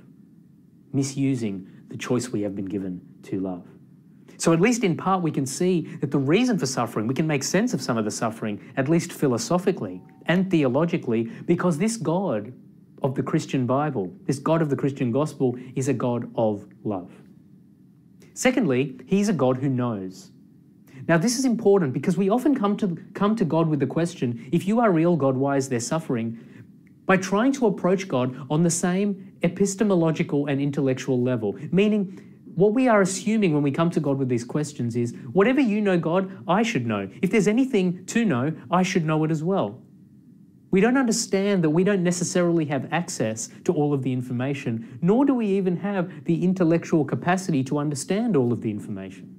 misusing 0.91 1.67
the 1.88 1.97
choice 1.97 2.29
we 2.29 2.41
have 2.41 2.55
been 2.55 2.65
given 2.65 3.01
to 3.23 3.39
love. 3.39 3.67
So, 4.37 4.53
at 4.53 4.61
least 4.61 4.83
in 4.83 4.97
part, 4.97 5.21
we 5.21 5.31
can 5.31 5.45
see 5.45 5.81
that 6.01 6.11
the 6.11 6.19
reason 6.19 6.57
for 6.57 6.65
suffering, 6.65 7.07
we 7.07 7.13
can 7.13 7.27
make 7.27 7.43
sense 7.43 7.73
of 7.73 7.81
some 7.81 7.97
of 7.97 8.05
the 8.05 8.11
suffering, 8.11 8.59
at 8.77 8.89
least 8.89 9.13
philosophically 9.13 10.01
and 10.25 10.49
theologically, 10.49 11.23
because 11.45 11.77
this 11.77 11.97
God 11.97 12.53
of 13.01 13.15
the 13.15 13.23
Christian 13.23 13.65
Bible, 13.67 14.13
this 14.25 14.39
God 14.39 14.61
of 14.61 14.69
the 14.69 14.75
Christian 14.75 15.11
gospel, 15.11 15.57
is 15.75 15.87
a 15.87 15.93
God 15.93 16.31
of 16.35 16.65
love. 16.83 17.11
Secondly, 18.33 18.99
he's 19.05 19.29
a 19.29 19.33
God 19.33 19.57
who 19.57 19.69
knows. 19.69 20.31
Now, 21.07 21.17
this 21.17 21.37
is 21.37 21.45
important 21.45 21.93
because 21.93 22.17
we 22.17 22.29
often 22.29 22.55
come 22.55 22.77
to, 22.77 22.97
come 23.13 23.35
to 23.35 23.45
God 23.45 23.67
with 23.67 23.79
the 23.79 23.87
question 23.87 24.47
if 24.51 24.65
you 24.67 24.79
are 24.79 24.91
real 24.91 25.15
God, 25.15 25.35
why 25.35 25.57
is 25.57 25.67
there 25.69 25.81
suffering? 25.81 26.39
By 27.05 27.17
trying 27.17 27.51
to 27.53 27.67
approach 27.67 28.07
God 28.07 28.35
on 28.49 28.63
the 28.63 28.69
same 28.69 29.33
epistemological 29.43 30.47
and 30.47 30.61
intellectual 30.61 31.21
level, 31.21 31.57
meaning 31.71 32.32
what 32.55 32.74
we 32.74 32.88
are 32.88 33.01
assuming 33.01 33.53
when 33.53 33.63
we 33.63 33.72
come 33.72 33.89
to 33.91 34.00
God 34.00 34.17
with 34.17 34.29
these 34.29 34.43
questions 34.43 34.95
is 34.95 35.13
whatever 35.31 35.62
you 35.62 35.81
know, 35.81 35.98
God, 35.98 36.31
I 36.48 36.63
should 36.63 36.86
know. 36.86 37.10
If 37.22 37.31
there's 37.31 37.48
anything 37.48 38.05
to 38.07 38.25
know, 38.25 38.53
I 38.69 38.83
should 38.83 39.05
know 39.05 39.24
it 39.24 39.31
as 39.31 39.43
well. 39.43 39.81
We 40.72 40.81
don't 40.81 40.98
understand 40.98 41.63
that 41.63 41.69
we 41.69 41.83
don't 41.83 42.01
necessarily 42.01 42.65
have 42.65 42.91
access 42.91 43.50
to 43.65 43.74
all 43.74 43.93
of 43.93 44.01
the 44.01 44.12
information, 44.12 44.98
nor 45.03 45.24
do 45.24 45.36
we 45.36 45.45
even 45.48 45.77
have 45.77 46.25
the 46.25 46.43
intellectual 46.43 47.05
capacity 47.05 47.63
to 47.65 47.77
understand 47.77 48.36
all 48.36 48.51
of 48.51 48.62
the 48.62 48.72
information. 48.72 49.36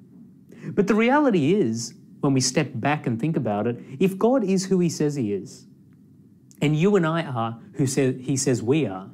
But 0.74 0.86
the 0.86 0.94
reality 0.94 1.54
is, 1.54 1.94
when 2.20 2.32
we 2.32 2.40
step 2.40 2.70
back 2.74 3.06
and 3.06 3.20
think 3.20 3.36
about 3.36 3.66
it, 3.66 3.78
if 3.98 4.16
God 4.16 4.44
is 4.44 4.66
who 4.66 4.78
He 4.78 4.88
says 4.88 5.16
He 5.16 5.32
is, 5.32 5.66
and 6.62 6.76
you 6.76 6.94
and 6.96 7.06
I 7.06 7.24
are 7.24 7.58
who 7.74 7.84
He 7.84 8.36
says 8.36 8.62
we 8.62 8.86
are, 8.86 9.10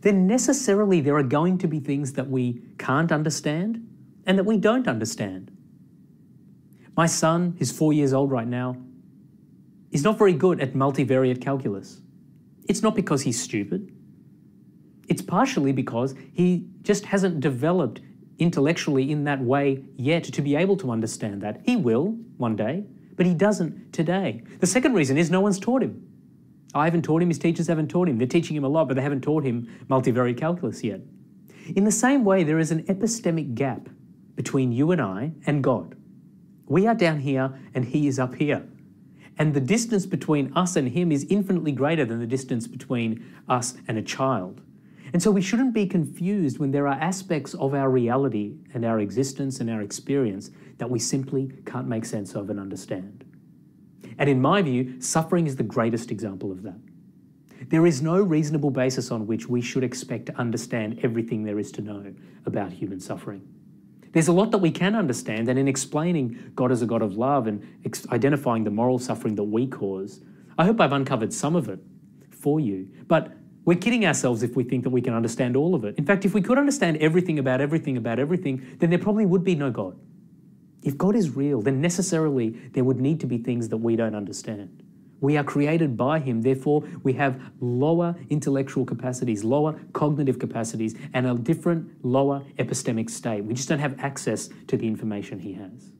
then 0.00 0.26
necessarily 0.26 1.00
there 1.00 1.16
are 1.16 1.22
going 1.22 1.58
to 1.58 1.68
be 1.68 1.80
things 1.80 2.12
that 2.14 2.28
we 2.28 2.62
can't 2.78 3.10
understand 3.10 3.86
and 4.26 4.38
that 4.38 4.44
we 4.44 4.56
don't 4.56 4.86
understand. 4.86 5.50
My 6.96 7.06
son, 7.06 7.56
who's 7.58 7.72
four 7.72 7.92
years 7.92 8.12
old 8.12 8.30
right 8.30 8.46
now, 8.46 8.76
is 9.90 10.04
not 10.04 10.18
very 10.18 10.32
good 10.32 10.60
at 10.60 10.74
multivariate 10.74 11.40
calculus. 11.40 12.00
It's 12.68 12.82
not 12.82 12.94
because 12.94 13.22
he's 13.22 13.40
stupid. 13.40 13.92
It's 15.08 15.22
partially 15.22 15.72
because 15.72 16.14
he 16.32 16.66
just 16.82 17.06
hasn't 17.06 17.40
developed 17.40 18.00
intellectually 18.38 19.10
in 19.10 19.24
that 19.24 19.40
way 19.40 19.84
yet 19.96 20.24
to 20.24 20.42
be 20.42 20.54
able 20.54 20.76
to 20.76 20.90
understand 20.90 21.40
that. 21.42 21.60
He 21.64 21.76
will 21.76 22.16
one 22.36 22.56
day, 22.56 22.84
but 23.16 23.26
he 23.26 23.34
doesn't 23.34 23.92
today. 23.92 24.42
The 24.60 24.66
second 24.66 24.94
reason 24.94 25.16
is 25.16 25.30
no 25.30 25.40
one's 25.40 25.58
taught 25.58 25.82
him. 25.82 26.07
I 26.74 26.84
haven't 26.84 27.02
taught 27.02 27.22
him, 27.22 27.28
his 27.28 27.38
teachers 27.38 27.66
haven't 27.66 27.88
taught 27.88 28.08
him. 28.08 28.18
They're 28.18 28.26
teaching 28.26 28.56
him 28.56 28.64
a 28.64 28.68
lot, 28.68 28.88
but 28.88 28.94
they 28.94 29.02
haven't 29.02 29.22
taught 29.22 29.44
him 29.44 29.68
multivariate 29.88 30.38
calculus 30.38 30.84
yet. 30.84 31.00
In 31.74 31.84
the 31.84 31.92
same 31.92 32.24
way, 32.24 32.44
there 32.44 32.58
is 32.58 32.70
an 32.70 32.84
epistemic 32.84 33.54
gap 33.54 33.88
between 34.36 34.72
you 34.72 34.90
and 34.92 35.00
I 35.00 35.32
and 35.46 35.62
God. 35.62 35.96
We 36.66 36.86
are 36.86 36.94
down 36.94 37.20
here 37.20 37.58
and 37.74 37.84
He 37.84 38.06
is 38.06 38.18
up 38.18 38.34
here. 38.34 38.66
And 39.38 39.54
the 39.54 39.60
distance 39.60 40.06
between 40.06 40.52
us 40.54 40.76
and 40.76 40.88
Him 40.88 41.12
is 41.12 41.26
infinitely 41.30 41.72
greater 41.72 42.04
than 42.04 42.20
the 42.20 42.26
distance 42.26 42.66
between 42.66 43.24
us 43.48 43.74
and 43.86 43.98
a 43.98 44.02
child. 44.02 44.60
And 45.12 45.22
so 45.22 45.30
we 45.30 45.40
shouldn't 45.40 45.72
be 45.72 45.86
confused 45.86 46.58
when 46.58 46.70
there 46.70 46.86
are 46.86 47.00
aspects 47.00 47.54
of 47.54 47.72
our 47.72 47.88
reality 47.88 48.56
and 48.74 48.84
our 48.84 49.00
existence 49.00 49.60
and 49.60 49.70
our 49.70 49.80
experience 49.80 50.50
that 50.76 50.90
we 50.90 50.98
simply 50.98 51.50
can't 51.64 51.88
make 51.88 52.04
sense 52.04 52.34
of 52.34 52.50
and 52.50 52.60
understand. 52.60 53.24
And 54.18 54.28
in 54.28 54.40
my 54.40 54.62
view, 54.62 55.00
suffering 55.00 55.46
is 55.46 55.56
the 55.56 55.62
greatest 55.62 56.10
example 56.10 56.50
of 56.50 56.62
that. 56.62 56.78
There 57.68 57.86
is 57.86 58.02
no 58.02 58.20
reasonable 58.20 58.70
basis 58.70 59.10
on 59.10 59.26
which 59.26 59.48
we 59.48 59.60
should 59.60 59.84
expect 59.84 60.26
to 60.26 60.36
understand 60.36 61.00
everything 61.02 61.44
there 61.44 61.58
is 61.58 61.70
to 61.72 61.82
know 61.82 62.14
about 62.46 62.72
human 62.72 63.00
suffering. 63.00 63.46
There's 64.12 64.28
a 64.28 64.32
lot 64.32 64.50
that 64.52 64.58
we 64.58 64.70
can 64.70 64.94
understand, 64.94 65.48
and 65.48 65.58
in 65.58 65.68
explaining 65.68 66.52
God 66.54 66.72
as 66.72 66.82
a 66.82 66.86
God 66.86 67.02
of 67.02 67.16
love 67.16 67.46
and 67.46 67.62
identifying 68.10 68.64
the 68.64 68.70
moral 68.70 68.98
suffering 68.98 69.34
that 69.34 69.44
we 69.44 69.66
cause, 69.66 70.20
I 70.56 70.64
hope 70.64 70.80
I've 70.80 70.92
uncovered 70.92 71.32
some 71.32 71.54
of 71.54 71.68
it 71.68 71.78
for 72.30 72.58
you. 72.58 72.88
But 73.06 73.32
we're 73.64 73.78
kidding 73.78 74.06
ourselves 74.06 74.42
if 74.42 74.56
we 74.56 74.64
think 74.64 74.82
that 74.84 74.90
we 74.90 75.02
can 75.02 75.12
understand 75.12 75.56
all 75.56 75.74
of 75.74 75.84
it. 75.84 75.98
In 75.98 76.06
fact, 76.06 76.24
if 76.24 76.32
we 76.32 76.40
could 76.40 76.56
understand 76.56 76.96
everything 76.98 77.38
about 77.38 77.60
everything 77.60 77.98
about 77.98 78.18
everything, 78.18 78.76
then 78.78 78.88
there 78.88 78.98
probably 78.98 79.26
would 79.26 79.44
be 79.44 79.54
no 79.54 79.70
God. 79.70 79.94
If 80.82 80.96
God 80.96 81.16
is 81.16 81.34
real, 81.34 81.60
then 81.60 81.80
necessarily 81.80 82.50
there 82.72 82.84
would 82.84 83.00
need 83.00 83.20
to 83.20 83.26
be 83.26 83.38
things 83.38 83.68
that 83.68 83.78
we 83.78 83.96
don't 83.96 84.14
understand. 84.14 84.82
We 85.20 85.36
are 85.36 85.42
created 85.42 85.96
by 85.96 86.20
Him, 86.20 86.42
therefore, 86.42 86.84
we 87.02 87.12
have 87.14 87.40
lower 87.60 88.14
intellectual 88.30 88.84
capacities, 88.84 89.42
lower 89.42 89.78
cognitive 89.92 90.38
capacities, 90.38 90.94
and 91.12 91.26
a 91.26 91.34
different, 91.34 92.04
lower 92.04 92.44
epistemic 92.58 93.10
state. 93.10 93.44
We 93.44 93.54
just 93.54 93.68
don't 93.68 93.80
have 93.80 93.98
access 93.98 94.48
to 94.68 94.76
the 94.76 94.86
information 94.86 95.40
He 95.40 95.54
has. 95.54 95.90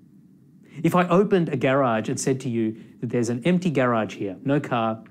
If 0.85 0.95
I 0.95 1.09
opened 1.09 1.49
a 1.49 1.57
garage 1.57 2.09
and 2.09 2.21
said 2.21 2.39
to 2.41 2.49
you 2.49 2.77
that 3.01 3.11
there's 3.11 3.29
an 3.29 3.43
empty 3.45 3.71
garage 3.71 4.15
here, 4.15 4.37
no 4.45 4.61
car, 4.61 5.03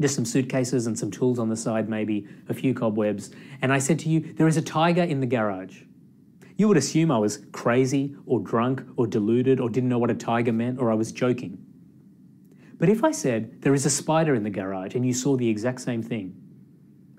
just 0.00 0.14
some 0.14 0.24
suitcases 0.24 0.86
and 0.86 0.96
some 0.96 1.10
tools 1.10 1.40
on 1.40 1.48
the 1.48 1.56
side, 1.56 1.88
maybe 1.88 2.28
a 2.48 2.54
few 2.54 2.72
cobwebs, 2.72 3.32
and 3.60 3.72
I 3.72 3.78
said 3.78 3.98
to 4.00 4.08
you, 4.08 4.32
there 4.34 4.46
is 4.46 4.56
a 4.56 4.62
tiger 4.62 5.02
in 5.02 5.18
the 5.18 5.26
garage, 5.26 5.82
you 6.60 6.68
would 6.68 6.76
assume 6.76 7.10
I 7.10 7.16
was 7.16 7.38
crazy 7.52 8.14
or 8.26 8.38
drunk 8.38 8.82
or 8.98 9.06
deluded 9.06 9.60
or 9.60 9.70
didn't 9.70 9.88
know 9.88 9.98
what 9.98 10.10
a 10.10 10.14
tiger 10.14 10.52
meant 10.52 10.78
or 10.78 10.92
I 10.92 10.94
was 10.94 11.10
joking. 11.10 11.56
But 12.76 12.90
if 12.90 13.02
I 13.02 13.12
said 13.12 13.62
there 13.62 13.72
is 13.72 13.86
a 13.86 13.88
spider 13.88 14.34
in 14.34 14.42
the 14.42 14.50
garage 14.50 14.94
and 14.94 15.06
you 15.06 15.14
saw 15.14 15.38
the 15.38 15.48
exact 15.48 15.80
same 15.80 16.02
thing, 16.02 16.34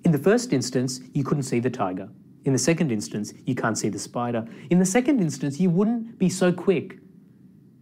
in 0.06 0.12
the 0.12 0.20
first 0.20 0.54
instance, 0.54 1.00
you 1.14 1.24
couldn't 1.24 1.42
see 1.42 1.60
the 1.60 1.72
tiger. 1.72 2.08
In 2.46 2.54
the 2.54 2.60
second 2.60 2.92
instance, 2.92 3.34
you 3.48 3.56
can't 3.56 3.76
see 3.76 3.90
the 3.90 3.98
spider. 3.98 4.46
In 4.70 4.78
the 4.78 4.86
second 4.86 5.20
instance, 5.20 5.60
you 5.60 5.72
wouldn't 5.72 6.20
be 6.20 6.30
so 6.30 6.54
quick 6.54 7.00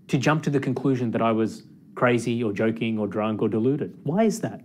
to 0.08 0.18
jump 0.18 0.44
to 0.44 0.50
the 0.50 0.62
conclusion 0.62 1.12
that 1.12 1.22
I 1.22 1.34
was 1.34 1.64
crazy 1.94 2.42
or 2.42 2.54
joking 2.54 2.98
or 2.98 3.06
drunk 3.06 3.42
or 3.42 3.50
deluded. 3.50 4.00
Why 4.04 4.24
is 4.24 4.40
that? 4.40 4.62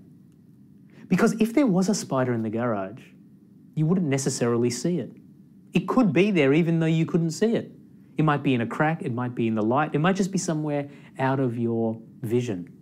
Because 1.08 1.32
if 1.40 1.54
there 1.54 1.66
was 1.66 1.88
a 1.88 1.94
spider 1.96 2.32
in 2.32 2.42
the 2.42 2.50
garage, 2.50 3.02
you 3.74 3.84
wouldn't 3.84 4.06
necessarily 4.06 4.70
see 4.70 5.00
it. 5.00 5.10
It 5.74 5.88
could 5.88 6.12
be 6.12 6.30
there 6.30 6.52
even 6.52 6.78
though 6.78 6.86
you 6.86 7.04
couldn't 7.04 7.32
see 7.32 7.54
it. 7.54 7.72
It 8.16 8.24
might 8.24 8.44
be 8.44 8.54
in 8.54 8.60
a 8.60 8.66
crack, 8.66 9.02
it 9.02 9.12
might 9.12 9.34
be 9.34 9.48
in 9.48 9.56
the 9.56 9.62
light, 9.62 9.92
it 9.92 9.98
might 9.98 10.14
just 10.14 10.30
be 10.30 10.38
somewhere 10.38 10.88
out 11.18 11.40
of 11.40 11.58
your 11.58 12.00
vision. 12.22 12.72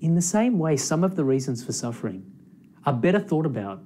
In 0.00 0.14
the 0.14 0.22
same 0.22 0.58
way, 0.58 0.76
some 0.76 1.02
of 1.02 1.16
the 1.16 1.24
reasons 1.24 1.64
for 1.64 1.72
suffering 1.72 2.30
are 2.84 2.92
better 2.92 3.18
thought 3.18 3.46
about, 3.46 3.82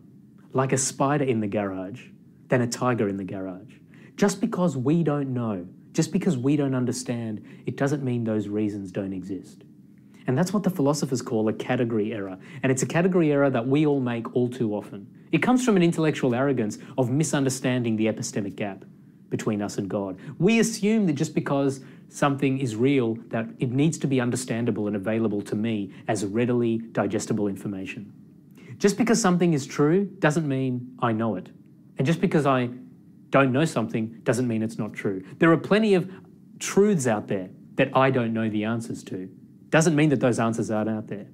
like 0.52 0.72
a 0.72 0.78
spider 0.78 1.24
in 1.24 1.40
the 1.40 1.46
garage, 1.46 2.08
than 2.48 2.60
a 2.60 2.66
tiger 2.66 3.08
in 3.08 3.16
the 3.16 3.24
garage. 3.24 3.74
Just 4.16 4.40
because 4.40 4.76
we 4.76 5.02
don't 5.04 5.32
know, 5.32 5.66
just 5.92 6.12
because 6.12 6.36
we 6.36 6.56
don't 6.56 6.74
understand, 6.74 7.44
it 7.66 7.76
doesn't 7.76 8.04
mean 8.04 8.24
those 8.24 8.48
reasons 8.48 8.90
don't 8.90 9.12
exist. 9.12 9.62
And 10.26 10.38
that's 10.38 10.52
what 10.52 10.62
the 10.62 10.70
philosophers 10.70 11.20
call 11.20 11.48
a 11.48 11.52
category 11.52 12.12
error. 12.12 12.38
And 12.62 12.72
it's 12.72 12.82
a 12.82 12.86
category 12.86 13.30
error 13.32 13.50
that 13.50 13.66
we 13.66 13.86
all 13.86 14.00
make 14.00 14.34
all 14.34 14.48
too 14.48 14.74
often. 14.74 15.06
It 15.32 15.38
comes 15.38 15.64
from 15.64 15.76
an 15.76 15.82
intellectual 15.82 16.34
arrogance 16.34 16.78
of 16.96 17.10
misunderstanding 17.10 17.96
the 17.96 18.06
epistemic 18.06 18.56
gap 18.56 18.84
between 19.28 19.60
us 19.60 19.78
and 19.78 19.88
God. 19.88 20.18
We 20.38 20.60
assume 20.60 21.06
that 21.06 21.14
just 21.14 21.34
because 21.34 21.80
something 22.08 22.58
is 22.58 22.76
real, 22.76 23.16
that 23.28 23.46
it 23.58 23.70
needs 23.70 23.98
to 23.98 24.06
be 24.06 24.20
understandable 24.20 24.86
and 24.86 24.96
available 24.96 25.42
to 25.42 25.56
me 25.56 25.92
as 26.08 26.24
readily 26.24 26.78
digestible 26.92 27.48
information. 27.48 28.12
Just 28.78 28.96
because 28.96 29.20
something 29.20 29.52
is 29.52 29.66
true 29.66 30.04
doesn't 30.20 30.46
mean 30.46 30.96
I 31.00 31.12
know 31.12 31.36
it. 31.36 31.48
And 31.98 32.06
just 32.06 32.20
because 32.20 32.46
I 32.46 32.70
don't 33.30 33.52
know 33.52 33.64
something 33.64 34.20
doesn't 34.22 34.46
mean 34.46 34.62
it's 34.62 34.78
not 34.78 34.92
true. 34.92 35.24
There 35.38 35.50
are 35.50 35.56
plenty 35.56 35.94
of 35.94 36.10
truths 36.60 37.06
out 37.06 37.26
there 37.26 37.50
that 37.74 37.90
I 37.96 38.10
don't 38.10 38.32
know 38.32 38.48
the 38.48 38.64
answers 38.64 39.02
to. 39.04 39.28
Doesn't 39.74 39.96
mean 39.96 40.10
that 40.10 40.20
those 40.20 40.38
answers 40.38 40.70
aren't 40.70 40.88
out 40.88 41.08
there. 41.08 41.26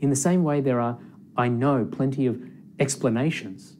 In 0.00 0.08
the 0.08 0.16
same 0.16 0.42
way, 0.42 0.62
there 0.62 0.80
are, 0.80 0.98
I 1.36 1.48
know, 1.48 1.84
plenty 1.84 2.24
of 2.24 2.40
explanations 2.80 3.76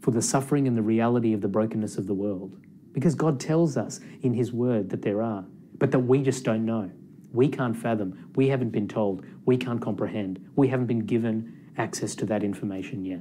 for 0.00 0.10
the 0.10 0.20
suffering 0.20 0.66
and 0.66 0.76
the 0.76 0.82
reality 0.82 1.32
of 1.32 1.42
the 1.42 1.46
brokenness 1.46 1.96
of 1.96 2.08
the 2.08 2.12
world. 2.12 2.56
Because 2.92 3.14
God 3.14 3.38
tells 3.38 3.76
us 3.76 4.00
in 4.22 4.34
His 4.34 4.52
Word 4.52 4.90
that 4.90 5.02
there 5.02 5.22
are, 5.22 5.44
but 5.78 5.92
that 5.92 6.00
we 6.00 6.24
just 6.24 6.42
don't 6.42 6.66
know. 6.66 6.90
We 7.32 7.46
can't 7.46 7.76
fathom. 7.76 8.30
We 8.34 8.48
haven't 8.48 8.70
been 8.70 8.88
told. 8.88 9.24
We 9.44 9.56
can't 9.56 9.80
comprehend. 9.80 10.44
We 10.56 10.66
haven't 10.66 10.86
been 10.86 11.06
given 11.06 11.70
access 11.76 12.16
to 12.16 12.26
that 12.26 12.42
information 12.42 13.04
yet. 13.04 13.20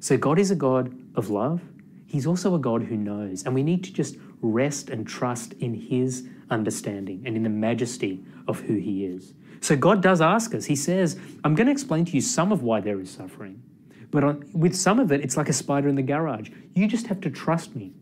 So, 0.00 0.18
God 0.18 0.38
is 0.38 0.50
a 0.50 0.54
God 0.54 0.94
of 1.14 1.30
love. 1.30 1.62
He's 2.04 2.26
also 2.26 2.54
a 2.56 2.58
God 2.58 2.82
who 2.82 2.98
knows. 2.98 3.44
And 3.44 3.54
we 3.54 3.62
need 3.62 3.84
to 3.84 3.92
just 3.94 4.18
rest 4.42 4.90
and 4.90 5.06
trust 5.06 5.52
in 5.54 5.74
His 5.74 6.26
understanding 6.50 7.22
and 7.24 7.36
in 7.36 7.42
the 7.42 7.48
majesty 7.48 8.24
of 8.48 8.60
who 8.60 8.74
He 8.74 9.04
is. 9.04 9.34
So 9.60 9.76
God 9.76 10.02
does 10.02 10.20
ask 10.20 10.54
us, 10.54 10.64
He 10.64 10.76
says, 10.76 11.18
I'm 11.44 11.54
going 11.54 11.66
to 11.66 11.72
explain 11.72 12.04
to 12.06 12.12
you 12.12 12.20
some 12.20 12.52
of 12.52 12.62
why 12.62 12.80
there 12.80 13.00
is 13.00 13.10
suffering. 13.10 13.62
But 14.10 14.24
on, 14.24 14.44
with 14.52 14.74
some 14.74 14.98
of 14.98 15.12
it, 15.12 15.20
it's 15.20 15.36
like 15.36 15.48
a 15.48 15.52
spider 15.52 15.88
in 15.88 15.94
the 15.94 16.02
garage. 16.02 16.50
You 16.74 16.88
just 16.88 17.06
have 17.06 17.20
to 17.20 17.30
trust 17.30 17.76
me. 17.76 17.92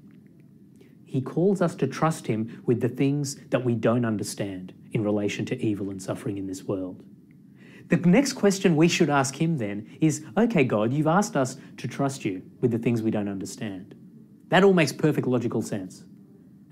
He 1.05 1.21
calls 1.21 1.63
us 1.63 1.75
to 1.77 1.87
trust 1.87 2.27
Him 2.27 2.63
with 2.67 2.81
the 2.81 2.89
things 2.89 3.37
that 3.51 3.65
we 3.65 3.75
don't 3.75 4.05
understand 4.05 4.73
in 4.93 5.03
relation 5.03 5.45
to 5.47 5.61
evil 5.63 5.91
and 5.91 6.03
suffering 6.03 6.39
in 6.39 6.47
this 6.47 6.65
world. 6.65 7.03
The 7.89 7.97
next 7.97 8.35
question 8.35 8.77
we 8.77 8.89
should 8.89 9.09
ask 9.09 9.41
Him 9.41 9.59
then 9.59 9.99
is 10.01 10.25
okay, 10.37 10.65
God, 10.65 10.93
you've 10.93 11.07
asked 11.07 11.37
us 11.37 11.57
to 11.79 11.89
trust 11.89 12.25
you 12.25 12.43
with 12.61 12.71
the 12.71 12.79
things 12.79 13.03
we 13.03 13.11
don't 13.11 13.29
understand. 13.29 13.95
That 14.49 14.65
all 14.65 14.75
makes 14.75 14.93
perfect 14.93 15.27
logical 15.27 15.63
sense. 15.63 16.05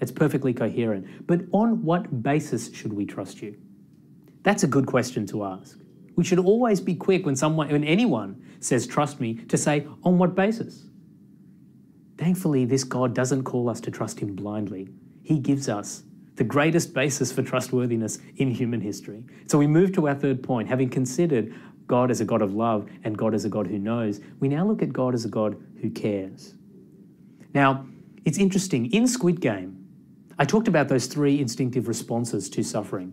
It's 0.01 0.13
perfectly 0.13 0.53
coherent. 0.53 1.27
But 1.27 1.43
on 1.53 1.83
what 1.83 2.23
basis 2.23 2.73
should 2.73 2.93
we 2.93 3.07
trust 3.07 3.43
you? 3.43 3.57
That's 4.43 4.63
a 4.63 4.67
good 4.67 4.87
question 4.87 5.27
to 5.29 5.45
ask. 5.45 5.79
We 6.17 6.25
should 6.25 6.39
always 6.39 6.81
be 6.81 6.95
quick 6.95 7.27
when 7.27 7.37
someone 7.37 7.69
when 7.69 7.85
anyone 7.85 8.43
says 8.61 8.87
trust 8.87 9.21
me 9.21 9.35
to 9.35 9.57
say 9.57 9.87
on 10.03 10.19
what 10.19 10.35
basis? 10.35 10.85
Thankfully, 12.17 12.65
this 12.65 12.85
God 12.85 13.15
doesn't 13.15 13.45
call 13.45 13.69
us 13.69 13.81
to 13.83 13.91
trust 13.91 14.21
him 14.21 14.35
blindly. 14.35 14.89
He 15.23 15.39
gives 15.39 15.69
us 15.69 16.05
the 16.37 16.45
greatest 16.45 16.95
basis 16.95 17.33
for 17.33 17.43
trustworthiness 17.43 18.19
in 18.37 18.51
human 18.51 18.81
history. 18.81 19.25
So 19.47 19.59
we 19.59 19.67
move 19.67 19.93
to 19.93 20.09
our 20.09 20.15
third 20.15 20.43
point. 20.43 20.69
Having 20.69 20.91
considered 20.91 21.55
God 21.87 22.11
as 22.11 22.21
a 22.21 22.25
God 22.25 22.43
of 22.43 22.55
love 22.55 22.89
and 23.05 23.17
God 23.17 23.35
as 23.35 23.45
a 23.45 23.49
God 23.49 23.67
who 23.67 23.79
knows, 23.79 24.21
we 24.41 24.49
now 24.49 24.67
look 24.67 24.83
at 24.83 24.93
God 24.93 25.15
as 25.15 25.25
a 25.25 25.29
God 25.29 25.57
who 25.81 25.91
cares. 25.91 26.55
Now, 27.55 27.87
it's 28.25 28.39
interesting. 28.39 28.93
In 28.93 29.07
Squid 29.07 29.41
Game, 29.41 29.76
I 30.39 30.45
talked 30.45 30.69
about 30.69 30.89
those 30.89 31.07
three 31.07 31.41
instinctive 31.41 31.89
responses 31.89 32.49
to 32.51 32.63
suffering 32.63 33.13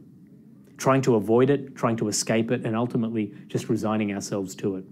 trying 0.78 1.02
to 1.02 1.16
avoid 1.16 1.50
it, 1.50 1.76
trying 1.76 1.96
to 1.96 2.08
escape 2.10 2.52
it, 2.52 2.66
and 2.66 2.76
ultimately 2.76 3.34
just 3.48 3.70
resigning 3.70 4.14
ourselves 4.14 4.56
to 4.56 4.76
it. 4.76 4.84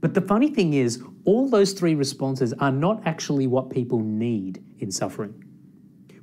But 0.00 0.14
the 0.14 0.20
funny 0.20 0.50
thing 0.50 0.74
is, 0.74 1.02
all 1.24 1.48
those 1.48 1.72
three 1.72 1.94
responses 1.94 2.52
are 2.54 2.70
not 2.70 3.04
actually 3.06 3.46
what 3.46 3.70
people 3.70 4.00
need 4.00 4.62
in 4.78 4.90
suffering. 4.90 5.44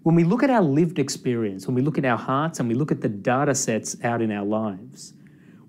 When 0.04 0.16
we 0.16 0.24
look 0.24 0.44
at 0.44 0.50
our 0.50 0.62
lived 0.62 1.00
experience, 1.00 1.68
when 1.68 1.76
we 1.76 1.82
look 1.82 1.98
at 1.98 2.06
our 2.06 2.18
hearts 2.18 2.60
and 2.60 2.70
we 2.70 2.76
look 2.76 2.92
at 2.92 3.02
the 3.02 3.10
data 3.10 3.56
sets 3.56 3.96
out 4.04 4.22
in 4.22 4.32
our 4.32 4.46
lives, 4.46 5.14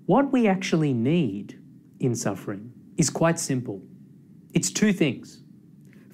what 0.05 0.31
we 0.31 0.47
actually 0.47 0.93
need 0.93 1.59
in 1.99 2.15
suffering 2.15 2.71
is 2.97 3.09
quite 3.09 3.39
simple. 3.39 3.81
It's 4.53 4.71
two 4.71 4.93
things. 4.93 5.43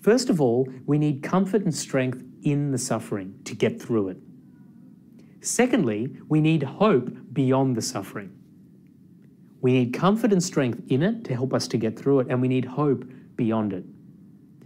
First 0.02 0.30
of 0.30 0.40
all, 0.42 0.68
we 0.86 0.98
need 0.98 1.24
comfort 1.24 1.64
and 1.64 1.74
strength 1.74 2.24
in 2.52 2.72
the 2.72 2.78
suffering 2.78 3.40
to 3.44 3.56
get 3.56 3.82
through 3.82 4.10
it. 4.10 4.18
Secondly, 5.42 6.10
we 6.28 6.42
need 6.42 6.64
hope 6.64 7.10
beyond 7.34 7.76
the 7.76 7.82
suffering. 7.82 8.32
We 9.62 9.74
need 9.74 9.94
comfort 9.94 10.32
and 10.32 10.42
strength 10.42 10.82
in 10.90 11.04
it 11.04 11.24
to 11.26 11.34
help 11.34 11.54
us 11.54 11.68
to 11.70 11.78
get 11.78 11.98
through 11.98 12.22
it, 12.22 12.28
and 12.30 12.42
we 12.42 12.48
need 12.48 12.66
hope 12.66 13.06
beyond 13.36 13.74
it. 13.74 13.84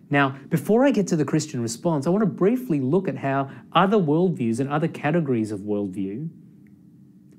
Now, 0.10 0.38
before 0.50 0.86
I 0.86 0.92
get 0.92 1.08
to 1.08 1.16
the 1.16 1.26
Christian 1.26 1.62
response, 1.62 2.06
I 2.06 2.10
want 2.10 2.22
to 2.22 2.28
briefly 2.28 2.82
look 2.82 3.08
at 3.08 3.18
how 3.18 3.50
other 3.74 3.98
worldviews 3.98 4.60
and 4.60 4.70
other 4.70 4.88
categories 4.88 5.52
of 5.52 5.62
worldview 5.62 6.30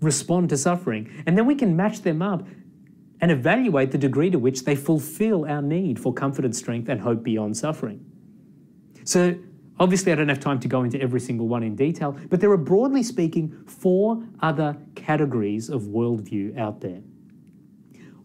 respond 0.01 0.49
to 0.49 0.57
suffering, 0.57 1.23
and 1.27 1.37
then 1.37 1.47
we 1.47 1.55
can 1.55 1.77
match 1.77 2.01
them 2.01 2.23
up 2.23 2.47
and 3.21 3.31
evaluate 3.31 3.93
the 3.93 3.99
degree 3.99 4.31
to 4.31 4.39
which 4.39 4.65
they 4.65 4.75
fulfill 4.75 5.45
our 5.45 5.63
need 5.63 6.01
for 6.01 6.13
comfort 6.13 6.45
and 6.45 6.57
strength 6.57 6.89
and 6.89 7.01
hope 7.01 7.23
beyond 7.23 7.57
suffering. 7.57 8.05
So, 9.05 9.37
obviously, 9.83 10.13
I 10.13 10.15
don't 10.15 10.29
have 10.29 10.41
time 10.41 10.61
to 10.61 10.69
go 10.69 10.85
into 10.85 11.01
every 11.01 11.21
single 11.21 11.49
one 11.49 11.63
in 11.63 11.75
detail, 11.75 12.17
but 12.29 12.41
there 12.41 12.51
are 12.51 12.57
broadly 12.57 13.03
speaking 13.03 13.65
four 13.67 14.23
other 14.41 14.77
categories 14.95 15.69
of 15.69 15.83
worldview 15.83 16.57
out 16.59 16.81
there. 16.81 17.01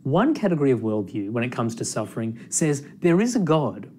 One 0.03 0.33
category 0.33 0.71
of 0.71 0.81
worldview, 0.81 1.31
when 1.31 1.43
it 1.43 1.51
comes 1.51 1.75
to 1.75 1.85
suffering, 1.85 2.39
says 2.49 2.85
there 2.99 3.19
is 3.19 3.35
a 3.35 3.39
God. 3.39 3.91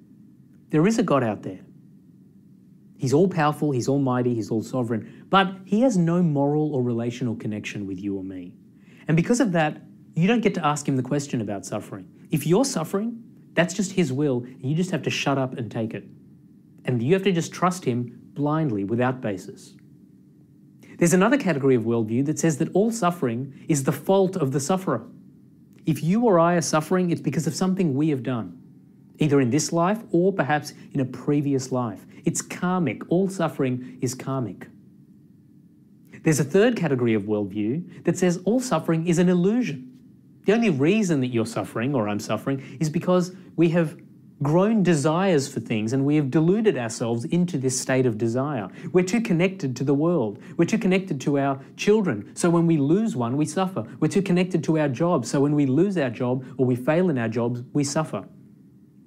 There 0.70 0.86
is 0.86 0.98
a 0.98 1.02
God 1.02 1.24
out 1.24 1.42
there. 1.42 1.60
He's 2.96 3.12
all 3.12 3.28
powerful, 3.28 3.70
he's 3.72 3.88
almighty, 3.88 4.34
he's 4.34 4.50
all 4.50 4.62
sovereign, 4.62 5.26
but 5.28 5.54
he 5.64 5.82
has 5.82 5.96
no 5.96 6.22
moral 6.22 6.74
or 6.74 6.82
relational 6.82 7.36
connection 7.36 7.86
with 7.86 8.00
you 8.00 8.16
or 8.16 8.24
me. 8.24 8.54
And 9.06 9.16
because 9.16 9.40
of 9.40 9.52
that, 9.52 9.82
you 10.14 10.26
don't 10.26 10.40
get 10.40 10.54
to 10.54 10.66
ask 10.66 10.88
him 10.88 10.96
the 10.96 11.02
question 11.02 11.40
about 11.40 11.64
suffering. 11.64 12.08
If 12.30 12.46
you're 12.46 12.64
suffering, 12.64 13.22
that's 13.54 13.74
just 13.74 13.92
his 13.92 14.12
will, 14.12 14.38
and 14.38 14.64
you 14.64 14.74
just 14.74 14.90
have 14.90 15.02
to 15.02 15.10
shut 15.10 15.38
up 15.38 15.56
and 15.56 15.70
take 15.70 15.94
it. 15.94 16.04
And 16.88 17.02
you 17.02 17.12
have 17.12 17.22
to 17.24 17.32
just 17.32 17.52
trust 17.52 17.84
him 17.84 18.18
blindly 18.32 18.82
without 18.82 19.20
basis. 19.20 19.74
There's 20.96 21.12
another 21.12 21.36
category 21.36 21.74
of 21.74 21.82
worldview 21.82 22.24
that 22.26 22.38
says 22.38 22.56
that 22.58 22.70
all 22.72 22.90
suffering 22.90 23.66
is 23.68 23.84
the 23.84 23.92
fault 23.92 24.36
of 24.36 24.52
the 24.52 24.58
sufferer. 24.58 25.06
If 25.84 26.02
you 26.02 26.24
or 26.24 26.40
I 26.40 26.54
are 26.54 26.62
suffering, 26.62 27.10
it's 27.10 27.20
because 27.20 27.46
of 27.46 27.54
something 27.54 27.94
we 27.94 28.08
have 28.08 28.22
done, 28.22 28.58
either 29.18 29.40
in 29.40 29.50
this 29.50 29.70
life 29.70 30.02
or 30.12 30.32
perhaps 30.32 30.72
in 30.92 31.00
a 31.00 31.04
previous 31.04 31.70
life. 31.70 32.06
It's 32.24 32.40
karmic. 32.40 33.02
All 33.10 33.28
suffering 33.28 33.98
is 34.00 34.14
karmic. 34.14 34.66
There's 36.22 36.40
a 36.40 36.44
third 36.44 36.74
category 36.74 37.12
of 37.12 37.24
worldview 37.24 38.04
that 38.04 38.16
says 38.16 38.40
all 38.44 38.60
suffering 38.60 39.06
is 39.06 39.18
an 39.18 39.28
illusion. 39.28 39.92
The 40.46 40.54
only 40.54 40.70
reason 40.70 41.20
that 41.20 41.28
you're 41.28 41.46
suffering 41.46 41.94
or 41.94 42.08
I'm 42.08 42.18
suffering 42.18 42.78
is 42.80 42.88
because 42.88 43.36
we 43.56 43.68
have 43.68 44.00
grown 44.42 44.82
desires 44.82 45.48
for 45.48 45.60
things 45.60 45.92
and 45.92 46.04
we 46.04 46.16
have 46.16 46.30
deluded 46.30 46.78
ourselves 46.78 47.24
into 47.26 47.58
this 47.58 47.80
state 47.80 48.06
of 48.06 48.16
desire. 48.16 48.68
We're 48.92 49.04
too 49.04 49.20
connected 49.20 49.74
to 49.76 49.84
the 49.84 49.94
world. 49.94 50.38
We're 50.56 50.64
too 50.64 50.78
connected 50.78 51.20
to 51.22 51.38
our 51.38 51.60
children. 51.76 52.34
So 52.36 52.48
when 52.48 52.66
we 52.66 52.76
lose 52.76 53.16
one, 53.16 53.36
we 53.36 53.46
suffer. 53.46 53.84
We're 54.00 54.08
too 54.08 54.22
connected 54.22 54.62
to 54.64 54.78
our 54.78 54.88
job. 54.88 55.26
So 55.26 55.40
when 55.40 55.54
we 55.54 55.66
lose 55.66 55.98
our 55.98 56.10
job 56.10 56.44
or 56.56 56.66
we 56.66 56.76
fail 56.76 57.10
in 57.10 57.18
our 57.18 57.28
jobs, 57.28 57.62
we 57.72 57.82
suffer. 57.82 58.24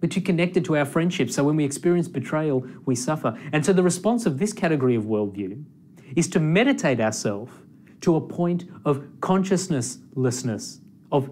We're 0.02 0.10
too 0.10 0.22
connected 0.22 0.66
to 0.66 0.78
our 0.78 0.86
friendships. 0.86 1.36
So 1.36 1.44
when 1.44 1.56
we 1.56 1.64
experience 1.64 2.08
betrayal, 2.08 2.66
we 2.86 2.96
suffer. 2.96 3.38
And 3.54 3.66
so 3.66 3.72
the 3.72 3.84
response 3.84 4.26
of 4.26 4.40
this 4.40 4.52
category 4.52 4.96
of 4.96 5.04
worldview 5.04 5.64
is 6.16 6.28
to 6.30 6.40
meditate 6.40 7.00
ourselves 7.00 7.53
to 8.01 8.16
a 8.16 8.22
point 8.22 8.66
of 8.84 8.98
consciousnesslessness 9.20 10.79
of 11.12 11.29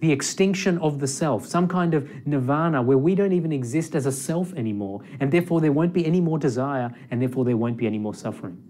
the 0.00 0.12
extinction 0.12 0.78
of 0.78 1.00
the 1.00 1.06
self, 1.06 1.46
some 1.46 1.66
kind 1.66 1.94
of 1.94 2.08
nirvana 2.26 2.80
where 2.80 2.98
we 2.98 3.14
don't 3.14 3.32
even 3.32 3.52
exist 3.52 3.94
as 3.94 4.06
a 4.06 4.12
self 4.12 4.52
anymore, 4.54 5.00
and 5.20 5.32
therefore 5.32 5.60
there 5.60 5.72
won't 5.72 5.92
be 5.92 6.06
any 6.06 6.20
more 6.20 6.38
desire, 6.38 6.92
and 7.10 7.20
therefore 7.20 7.44
there 7.44 7.56
won't 7.56 7.76
be 7.76 7.86
any 7.86 7.98
more 7.98 8.14
suffering. 8.14 8.62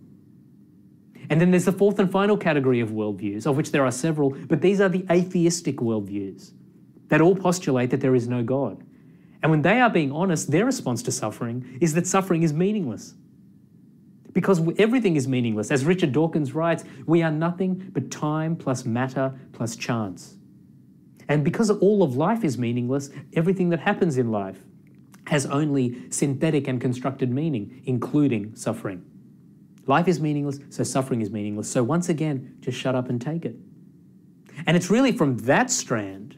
And 1.31 1.41
then 1.41 1.51
there's 1.51 1.67
the 1.67 1.73
fourth 1.73 1.99
and 1.99 2.11
final 2.11 2.39
category 2.39 2.81
of 2.81 2.91
worldviews, 2.91 3.47
of 3.47 3.57
which 3.57 3.73
there 3.73 3.85
are 3.85 3.93
several, 3.93 4.31
but 4.31 4.63
these 4.63 4.81
are 4.81 4.89
the 4.89 5.05
atheistic 5.11 5.77
worldviews 5.77 6.53
that 7.09 7.21
all 7.21 7.37
postulate 7.37 7.91
that 7.91 8.01
there 8.01 8.15
is 8.15 8.29
no 8.29 8.43
God. 8.43 8.83
And 9.43 9.51
when 9.51 9.63
they 9.63 9.81
are 9.81 9.91
being 9.91 10.11
honest, 10.11 10.51
their 10.51 10.65
response 10.65 11.03
to 11.05 11.13
suffering 11.13 11.79
is 11.81 11.95
that 11.95 12.07
suffering 12.07 12.43
is 12.43 12.53
meaningless. 12.53 13.15
Because 14.33 14.61
everything 14.79 15.17
is 15.17 15.29
meaningless. 15.29 15.71
As 15.71 15.85
Richard 15.85 16.13
Dawkins 16.13 16.55
writes, 16.55 16.85
we 17.07 17.23
are 17.23 17.31
nothing 17.31 17.91
but 17.93 18.11
time 18.11 18.57
plus 18.57 18.85
matter 18.85 19.39
plus 19.53 19.77
chance. 19.77 20.38
And 21.29 21.45
because 21.45 21.71
all 21.71 22.03
of 22.03 22.17
life 22.17 22.43
is 22.43 22.57
meaningless, 22.59 23.11
everything 23.35 23.69
that 23.71 23.81
happens 23.81 24.17
in 24.19 24.31
life 24.31 24.65
has 25.27 25.45
only 25.47 26.11
synthetic 26.11 26.69
and 26.69 26.81
constructed 26.81 27.31
meaning, 27.31 27.83
including 27.85 28.55
suffering. 28.57 29.05
Life 29.87 30.09
is 30.09 30.21
meaningless, 30.21 30.59
so 30.71 30.83
suffering 30.83 31.21
is 31.21 31.31
meaningless. 31.31 31.71
So 31.71 31.83
once 31.83 32.09
again, 32.09 32.57
just 32.61 32.79
shut 32.79 32.95
up 32.95 33.11
and 33.11 33.21
take 33.21 33.45
it. 33.45 33.57
And 34.67 34.77
it's 34.77 34.91
really 34.91 35.13
from 35.13 35.37
that 35.39 35.71
strand 35.71 36.37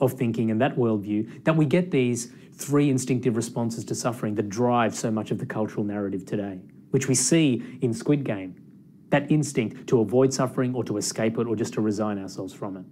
of 0.00 0.12
thinking 0.12 0.50
and 0.50 0.60
that 0.60 0.76
worldview 0.76 1.44
that 1.44 1.56
we 1.56 1.64
get 1.64 1.90
these 1.90 2.32
three 2.54 2.90
instinctive 2.90 3.36
responses 3.36 3.84
to 3.86 3.94
suffering 3.94 4.34
that 4.34 4.48
drive 4.48 4.94
so 4.94 5.10
much 5.10 5.30
of 5.30 5.38
the 5.38 5.46
cultural 5.46 5.84
narrative 5.84 6.24
today, 6.24 6.60
which 6.90 7.08
we 7.08 7.14
see 7.14 7.78
in 7.80 7.92
Squid 7.92 8.24
Game. 8.24 8.54
That 9.10 9.30
instinct 9.30 9.86
to 9.88 10.00
avoid 10.00 10.34
suffering 10.34 10.74
or 10.74 10.84
to 10.84 10.98
escape 10.98 11.38
it 11.38 11.46
or 11.46 11.56
just 11.56 11.72
to 11.74 11.80
resign 11.80 12.18
ourselves 12.18 12.52
from 12.52 12.76
it. 12.76 12.84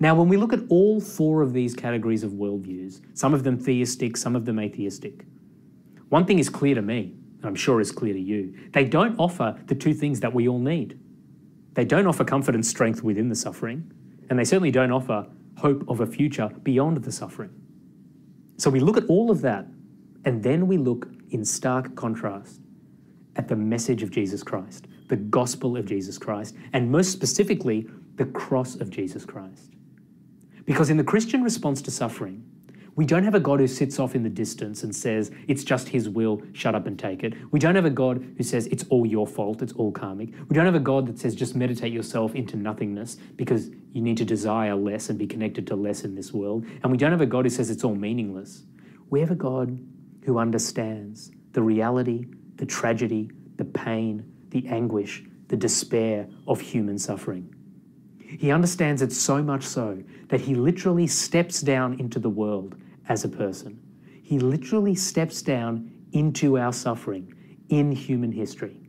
Now, 0.00 0.14
when 0.14 0.28
we 0.28 0.36
look 0.36 0.52
at 0.52 0.60
all 0.68 1.00
four 1.00 1.42
of 1.42 1.52
these 1.52 1.74
categories 1.74 2.24
of 2.24 2.32
worldviews, 2.32 3.00
some 3.14 3.34
of 3.34 3.44
them 3.44 3.58
theistic, 3.58 4.16
some 4.16 4.34
of 4.34 4.44
them 4.44 4.58
atheistic, 4.58 5.24
one 6.08 6.24
thing 6.24 6.38
is 6.38 6.48
clear 6.48 6.74
to 6.74 6.82
me, 6.82 7.14
and 7.38 7.46
I'm 7.46 7.54
sure 7.54 7.80
is 7.80 7.92
clear 7.92 8.12
to 8.12 8.20
you. 8.20 8.54
They 8.72 8.84
don't 8.84 9.18
offer 9.18 9.58
the 9.66 9.74
two 9.74 9.94
things 9.94 10.20
that 10.20 10.32
we 10.32 10.48
all 10.48 10.58
need. 10.58 10.98
They 11.74 11.84
don't 11.84 12.06
offer 12.06 12.24
comfort 12.24 12.54
and 12.54 12.64
strength 12.64 13.02
within 13.02 13.28
the 13.28 13.34
suffering, 13.34 13.92
and 14.30 14.38
they 14.38 14.44
certainly 14.44 14.70
don't 14.70 14.92
offer 14.92 15.26
hope 15.56 15.84
of 15.88 16.00
a 16.00 16.06
future 16.06 16.50
beyond 16.62 16.98
the 16.98 17.12
suffering. 17.12 17.50
So 18.56 18.70
we 18.70 18.80
look 18.80 18.96
at 18.96 19.04
all 19.06 19.30
of 19.30 19.40
that, 19.42 19.66
and 20.24 20.42
then 20.42 20.66
we 20.66 20.76
look 20.76 21.08
in 21.30 21.44
stark 21.44 21.94
contrast 21.96 22.60
at 23.36 23.48
the 23.48 23.56
message 23.56 24.02
of 24.02 24.10
Jesus 24.10 24.42
Christ, 24.42 24.86
the 25.08 25.16
gospel 25.16 25.76
of 25.76 25.86
Jesus 25.86 26.18
Christ, 26.18 26.54
and 26.72 26.90
most 26.90 27.10
specifically, 27.12 27.88
the 28.16 28.26
cross 28.26 28.76
of 28.76 28.90
Jesus 28.90 29.24
Christ. 29.24 29.73
Because 30.64 30.90
in 30.90 30.96
the 30.96 31.04
Christian 31.04 31.42
response 31.42 31.82
to 31.82 31.90
suffering, 31.90 32.44
we 32.96 33.04
don't 33.04 33.24
have 33.24 33.34
a 33.34 33.40
God 33.40 33.58
who 33.58 33.66
sits 33.66 33.98
off 33.98 34.14
in 34.14 34.22
the 34.22 34.30
distance 34.30 34.84
and 34.84 34.94
says, 34.94 35.32
it's 35.48 35.64
just 35.64 35.88
his 35.88 36.08
will, 36.08 36.40
shut 36.52 36.76
up 36.76 36.86
and 36.86 36.96
take 36.96 37.24
it. 37.24 37.34
We 37.50 37.58
don't 37.58 37.74
have 37.74 37.84
a 37.84 37.90
God 37.90 38.24
who 38.36 38.44
says, 38.44 38.68
it's 38.68 38.84
all 38.88 39.04
your 39.04 39.26
fault, 39.26 39.62
it's 39.62 39.72
all 39.72 39.90
karmic. 39.90 40.30
We 40.48 40.54
don't 40.54 40.64
have 40.64 40.76
a 40.76 40.80
God 40.80 41.06
that 41.08 41.18
says, 41.18 41.34
just 41.34 41.56
meditate 41.56 41.92
yourself 41.92 42.36
into 42.36 42.56
nothingness 42.56 43.16
because 43.34 43.70
you 43.92 44.00
need 44.00 44.16
to 44.18 44.24
desire 44.24 44.76
less 44.76 45.10
and 45.10 45.18
be 45.18 45.26
connected 45.26 45.66
to 45.68 45.76
less 45.76 46.04
in 46.04 46.14
this 46.14 46.32
world. 46.32 46.66
And 46.82 46.92
we 46.92 46.96
don't 46.96 47.10
have 47.10 47.20
a 47.20 47.26
God 47.26 47.44
who 47.44 47.50
says 47.50 47.68
it's 47.68 47.82
all 47.82 47.96
meaningless. 47.96 48.62
We 49.10 49.20
have 49.20 49.32
a 49.32 49.36
God 49.36 49.76
who 50.22 50.38
understands 50.38 51.32
the 51.52 51.62
reality, 51.62 52.26
the 52.56 52.66
tragedy, 52.66 53.30
the 53.56 53.64
pain, 53.64 54.24
the 54.50 54.66
anguish, 54.68 55.24
the 55.48 55.56
despair 55.56 56.28
of 56.46 56.60
human 56.60 56.98
suffering. 56.98 57.53
He 58.38 58.50
understands 58.50 59.02
it 59.02 59.12
so 59.12 59.42
much 59.42 59.64
so 59.64 60.02
that 60.28 60.40
he 60.40 60.54
literally 60.54 61.06
steps 61.06 61.60
down 61.60 61.98
into 62.00 62.18
the 62.18 62.30
world 62.30 62.76
as 63.08 63.24
a 63.24 63.28
person. 63.28 63.80
He 64.22 64.38
literally 64.38 64.94
steps 64.94 65.42
down 65.42 65.90
into 66.12 66.58
our 66.58 66.72
suffering 66.72 67.34
in 67.68 67.92
human 67.92 68.32
history, 68.32 68.80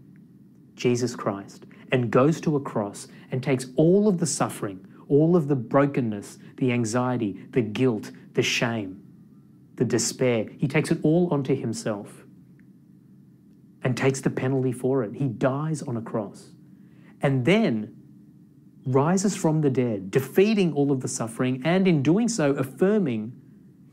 Jesus 0.76 1.16
Christ, 1.16 1.66
and 1.92 2.12
goes 2.12 2.42
to 2.42 2.56
a 2.56 2.60
cross 2.60 3.08
and 3.32 3.44
takes 3.44 3.68
all 3.76 4.08
of 4.08 4.20
the 4.20 4.26
suffering, 4.26 4.86
all 5.08 5.36
of 5.36 5.48
the 5.48 5.56
brokenness, 5.56 6.40
the 6.58 6.72
anxiety, 6.72 7.46
the 7.52 7.62
guilt, 7.62 8.12
the 8.34 8.44
shame, 8.44 9.02
the 9.76 9.86
despair. 9.86 10.48
He 10.58 10.68
takes 10.68 10.92
it 10.92 11.00
all 11.04 11.32
onto 11.32 11.56
himself 11.56 12.24
and 13.84 13.96
takes 13.96 14.22
the 14.22 14.30
penalty 14.30 14.72
for 14.72 15.04
it. 15.04 15.14
He 15.16 15.28
dies 15.28 15.82
on 15.84 15.98
a 15.98 16.02
cross. 16.02 16.50
And 17.22 17.46
then 17.46 17.96
rises 18.86 19.36
from 19.36 19.62
the 19.62 19.70
dead, 19.70 20.12
defeating 20.12 20.74
all 20.74 20.92
of 20.92 21.02
the 21.02 21.08
suffering, 21.08 21.62
and 21.66 21.88
in 21.88 22.04
doing 22.04 22.28
so, 22.28 22.52
affirming 22.52 23.34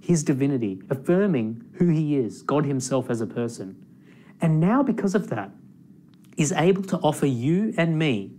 his 0.00 0.22
divinity, 0.22 0.82
affirming 0.90 1.64
who 1.74 1.88
he 1.88 2.16
is, 2.16 2.42
God 2.42 2.66
himself 2.66 3.08
as 3.08 3.20
a 3.20 3.26
person. 3.26 3.84
And 4.40 4.60
now, 4.60 4.82
because 4.82 5.14
of 5.14 5.30
that, 5.30 5.50
is 6.36 6.52
able 6.52 6.82
to 6.82 6.98
offer 6.98 7.26
you 7.26 7.72
and 7.76 7.98
me 7.98 8.32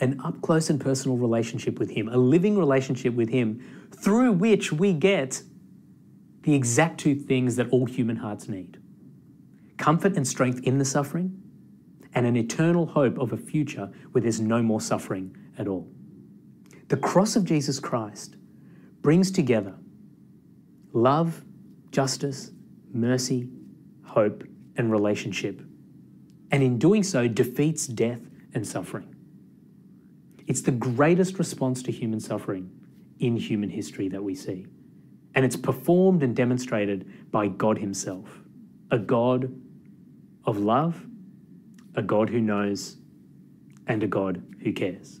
an 0.00 0.20
up 0.22 0.40
close 0.42 0.68
and 0.68 0.80
personal 0.80 1.16
relationship 1.16 1.78
with 1.78 1.90
Him, 1.90 2.08
a 2.08 2.16
living 2.16 2.58
relationship 2.58 3.14
with 3.14 3.30
Him, 3.30 3.62
through 3.94 4.32
which 4.32 4.72
we 4.72 4.92
get 4.92 5.42
the 6.42 6.54
exact 6.54 7.00
two 7.00 7.14
things 7.14 7.56
that 7.56 7.68
all 7.70 7.86
human 7.86 8.16
hearts 8.16 8.48
need 8.48 8.78
comfort 9.78 10.16
and 10.16 10.26
strength 10.26 10.58
in 10.62 10.78
the 10.78 10.84
suffering, 10.86 11.38
and 12.14 12.24
an 12.24 12.34
eternal 12.34 12.86
hope 12.86 13.18
of 13.18 13.32
a 13.34 13.36
future 13.36 13.92
where 14.12 14.22
there's 14.22 14.40
no 14.40 14.62
more 14.62 14.80
suffering 14.80 15.36
at 15.58 15.68
all. 15.68 15.88
The 16.88 16.96
cross 16.96 17.36
of 17.36 17.44
Jesus 17.44 17.80
Christ 17.80 18.36
brings 19.02 19.30
together 19.30 19.74
love, 20.92 21.44
justice, 21.90 22.52
mercy, 22.92 23.48
hope, 24.04 24.44
and 24.76 24.90
relationship, 24.90 25.60
and 26.50 26.62
in 26.62 26.78
doing 26.78 27.02
so, 27.02 27.26
defeats 27.28 27.86
death 27.86 28.20
and 28.54 28.66
suffering. 28.66 29.14
It's 30.46 30.62
the 30.62 30.70
greatest 30.70 31.38
response 31.38 31.82
to 31.84 31.92
human 31.92 32.20
suffering 32.20 32.70
in 33.18 33.36
human 33.36 33.68
history 33.68 34.08
that 34.08 34.22
we 34.22 34.34
see. 34.34 34.66
And 35.34 35.44
it's 35.44 35.56
performed 35.56 36.22
and 36.22 36.34
demonstrated 36.34 37.30
by 37.30 37.48
God 37.48 37.78
Himself, 37.78 38.42
a 38.90 38.98
God 38.98 39.52
of 40.44 40.58
love, 40.58 41.04
a 41.94 42.02
God 42.02 42.30
who 42.30 42.40
knows, 42.40 42.96
and 43.86 44.02
a 44.02 44.06
God 44.06 44.42
who 44.62 44.72
cares. 44.72 45.20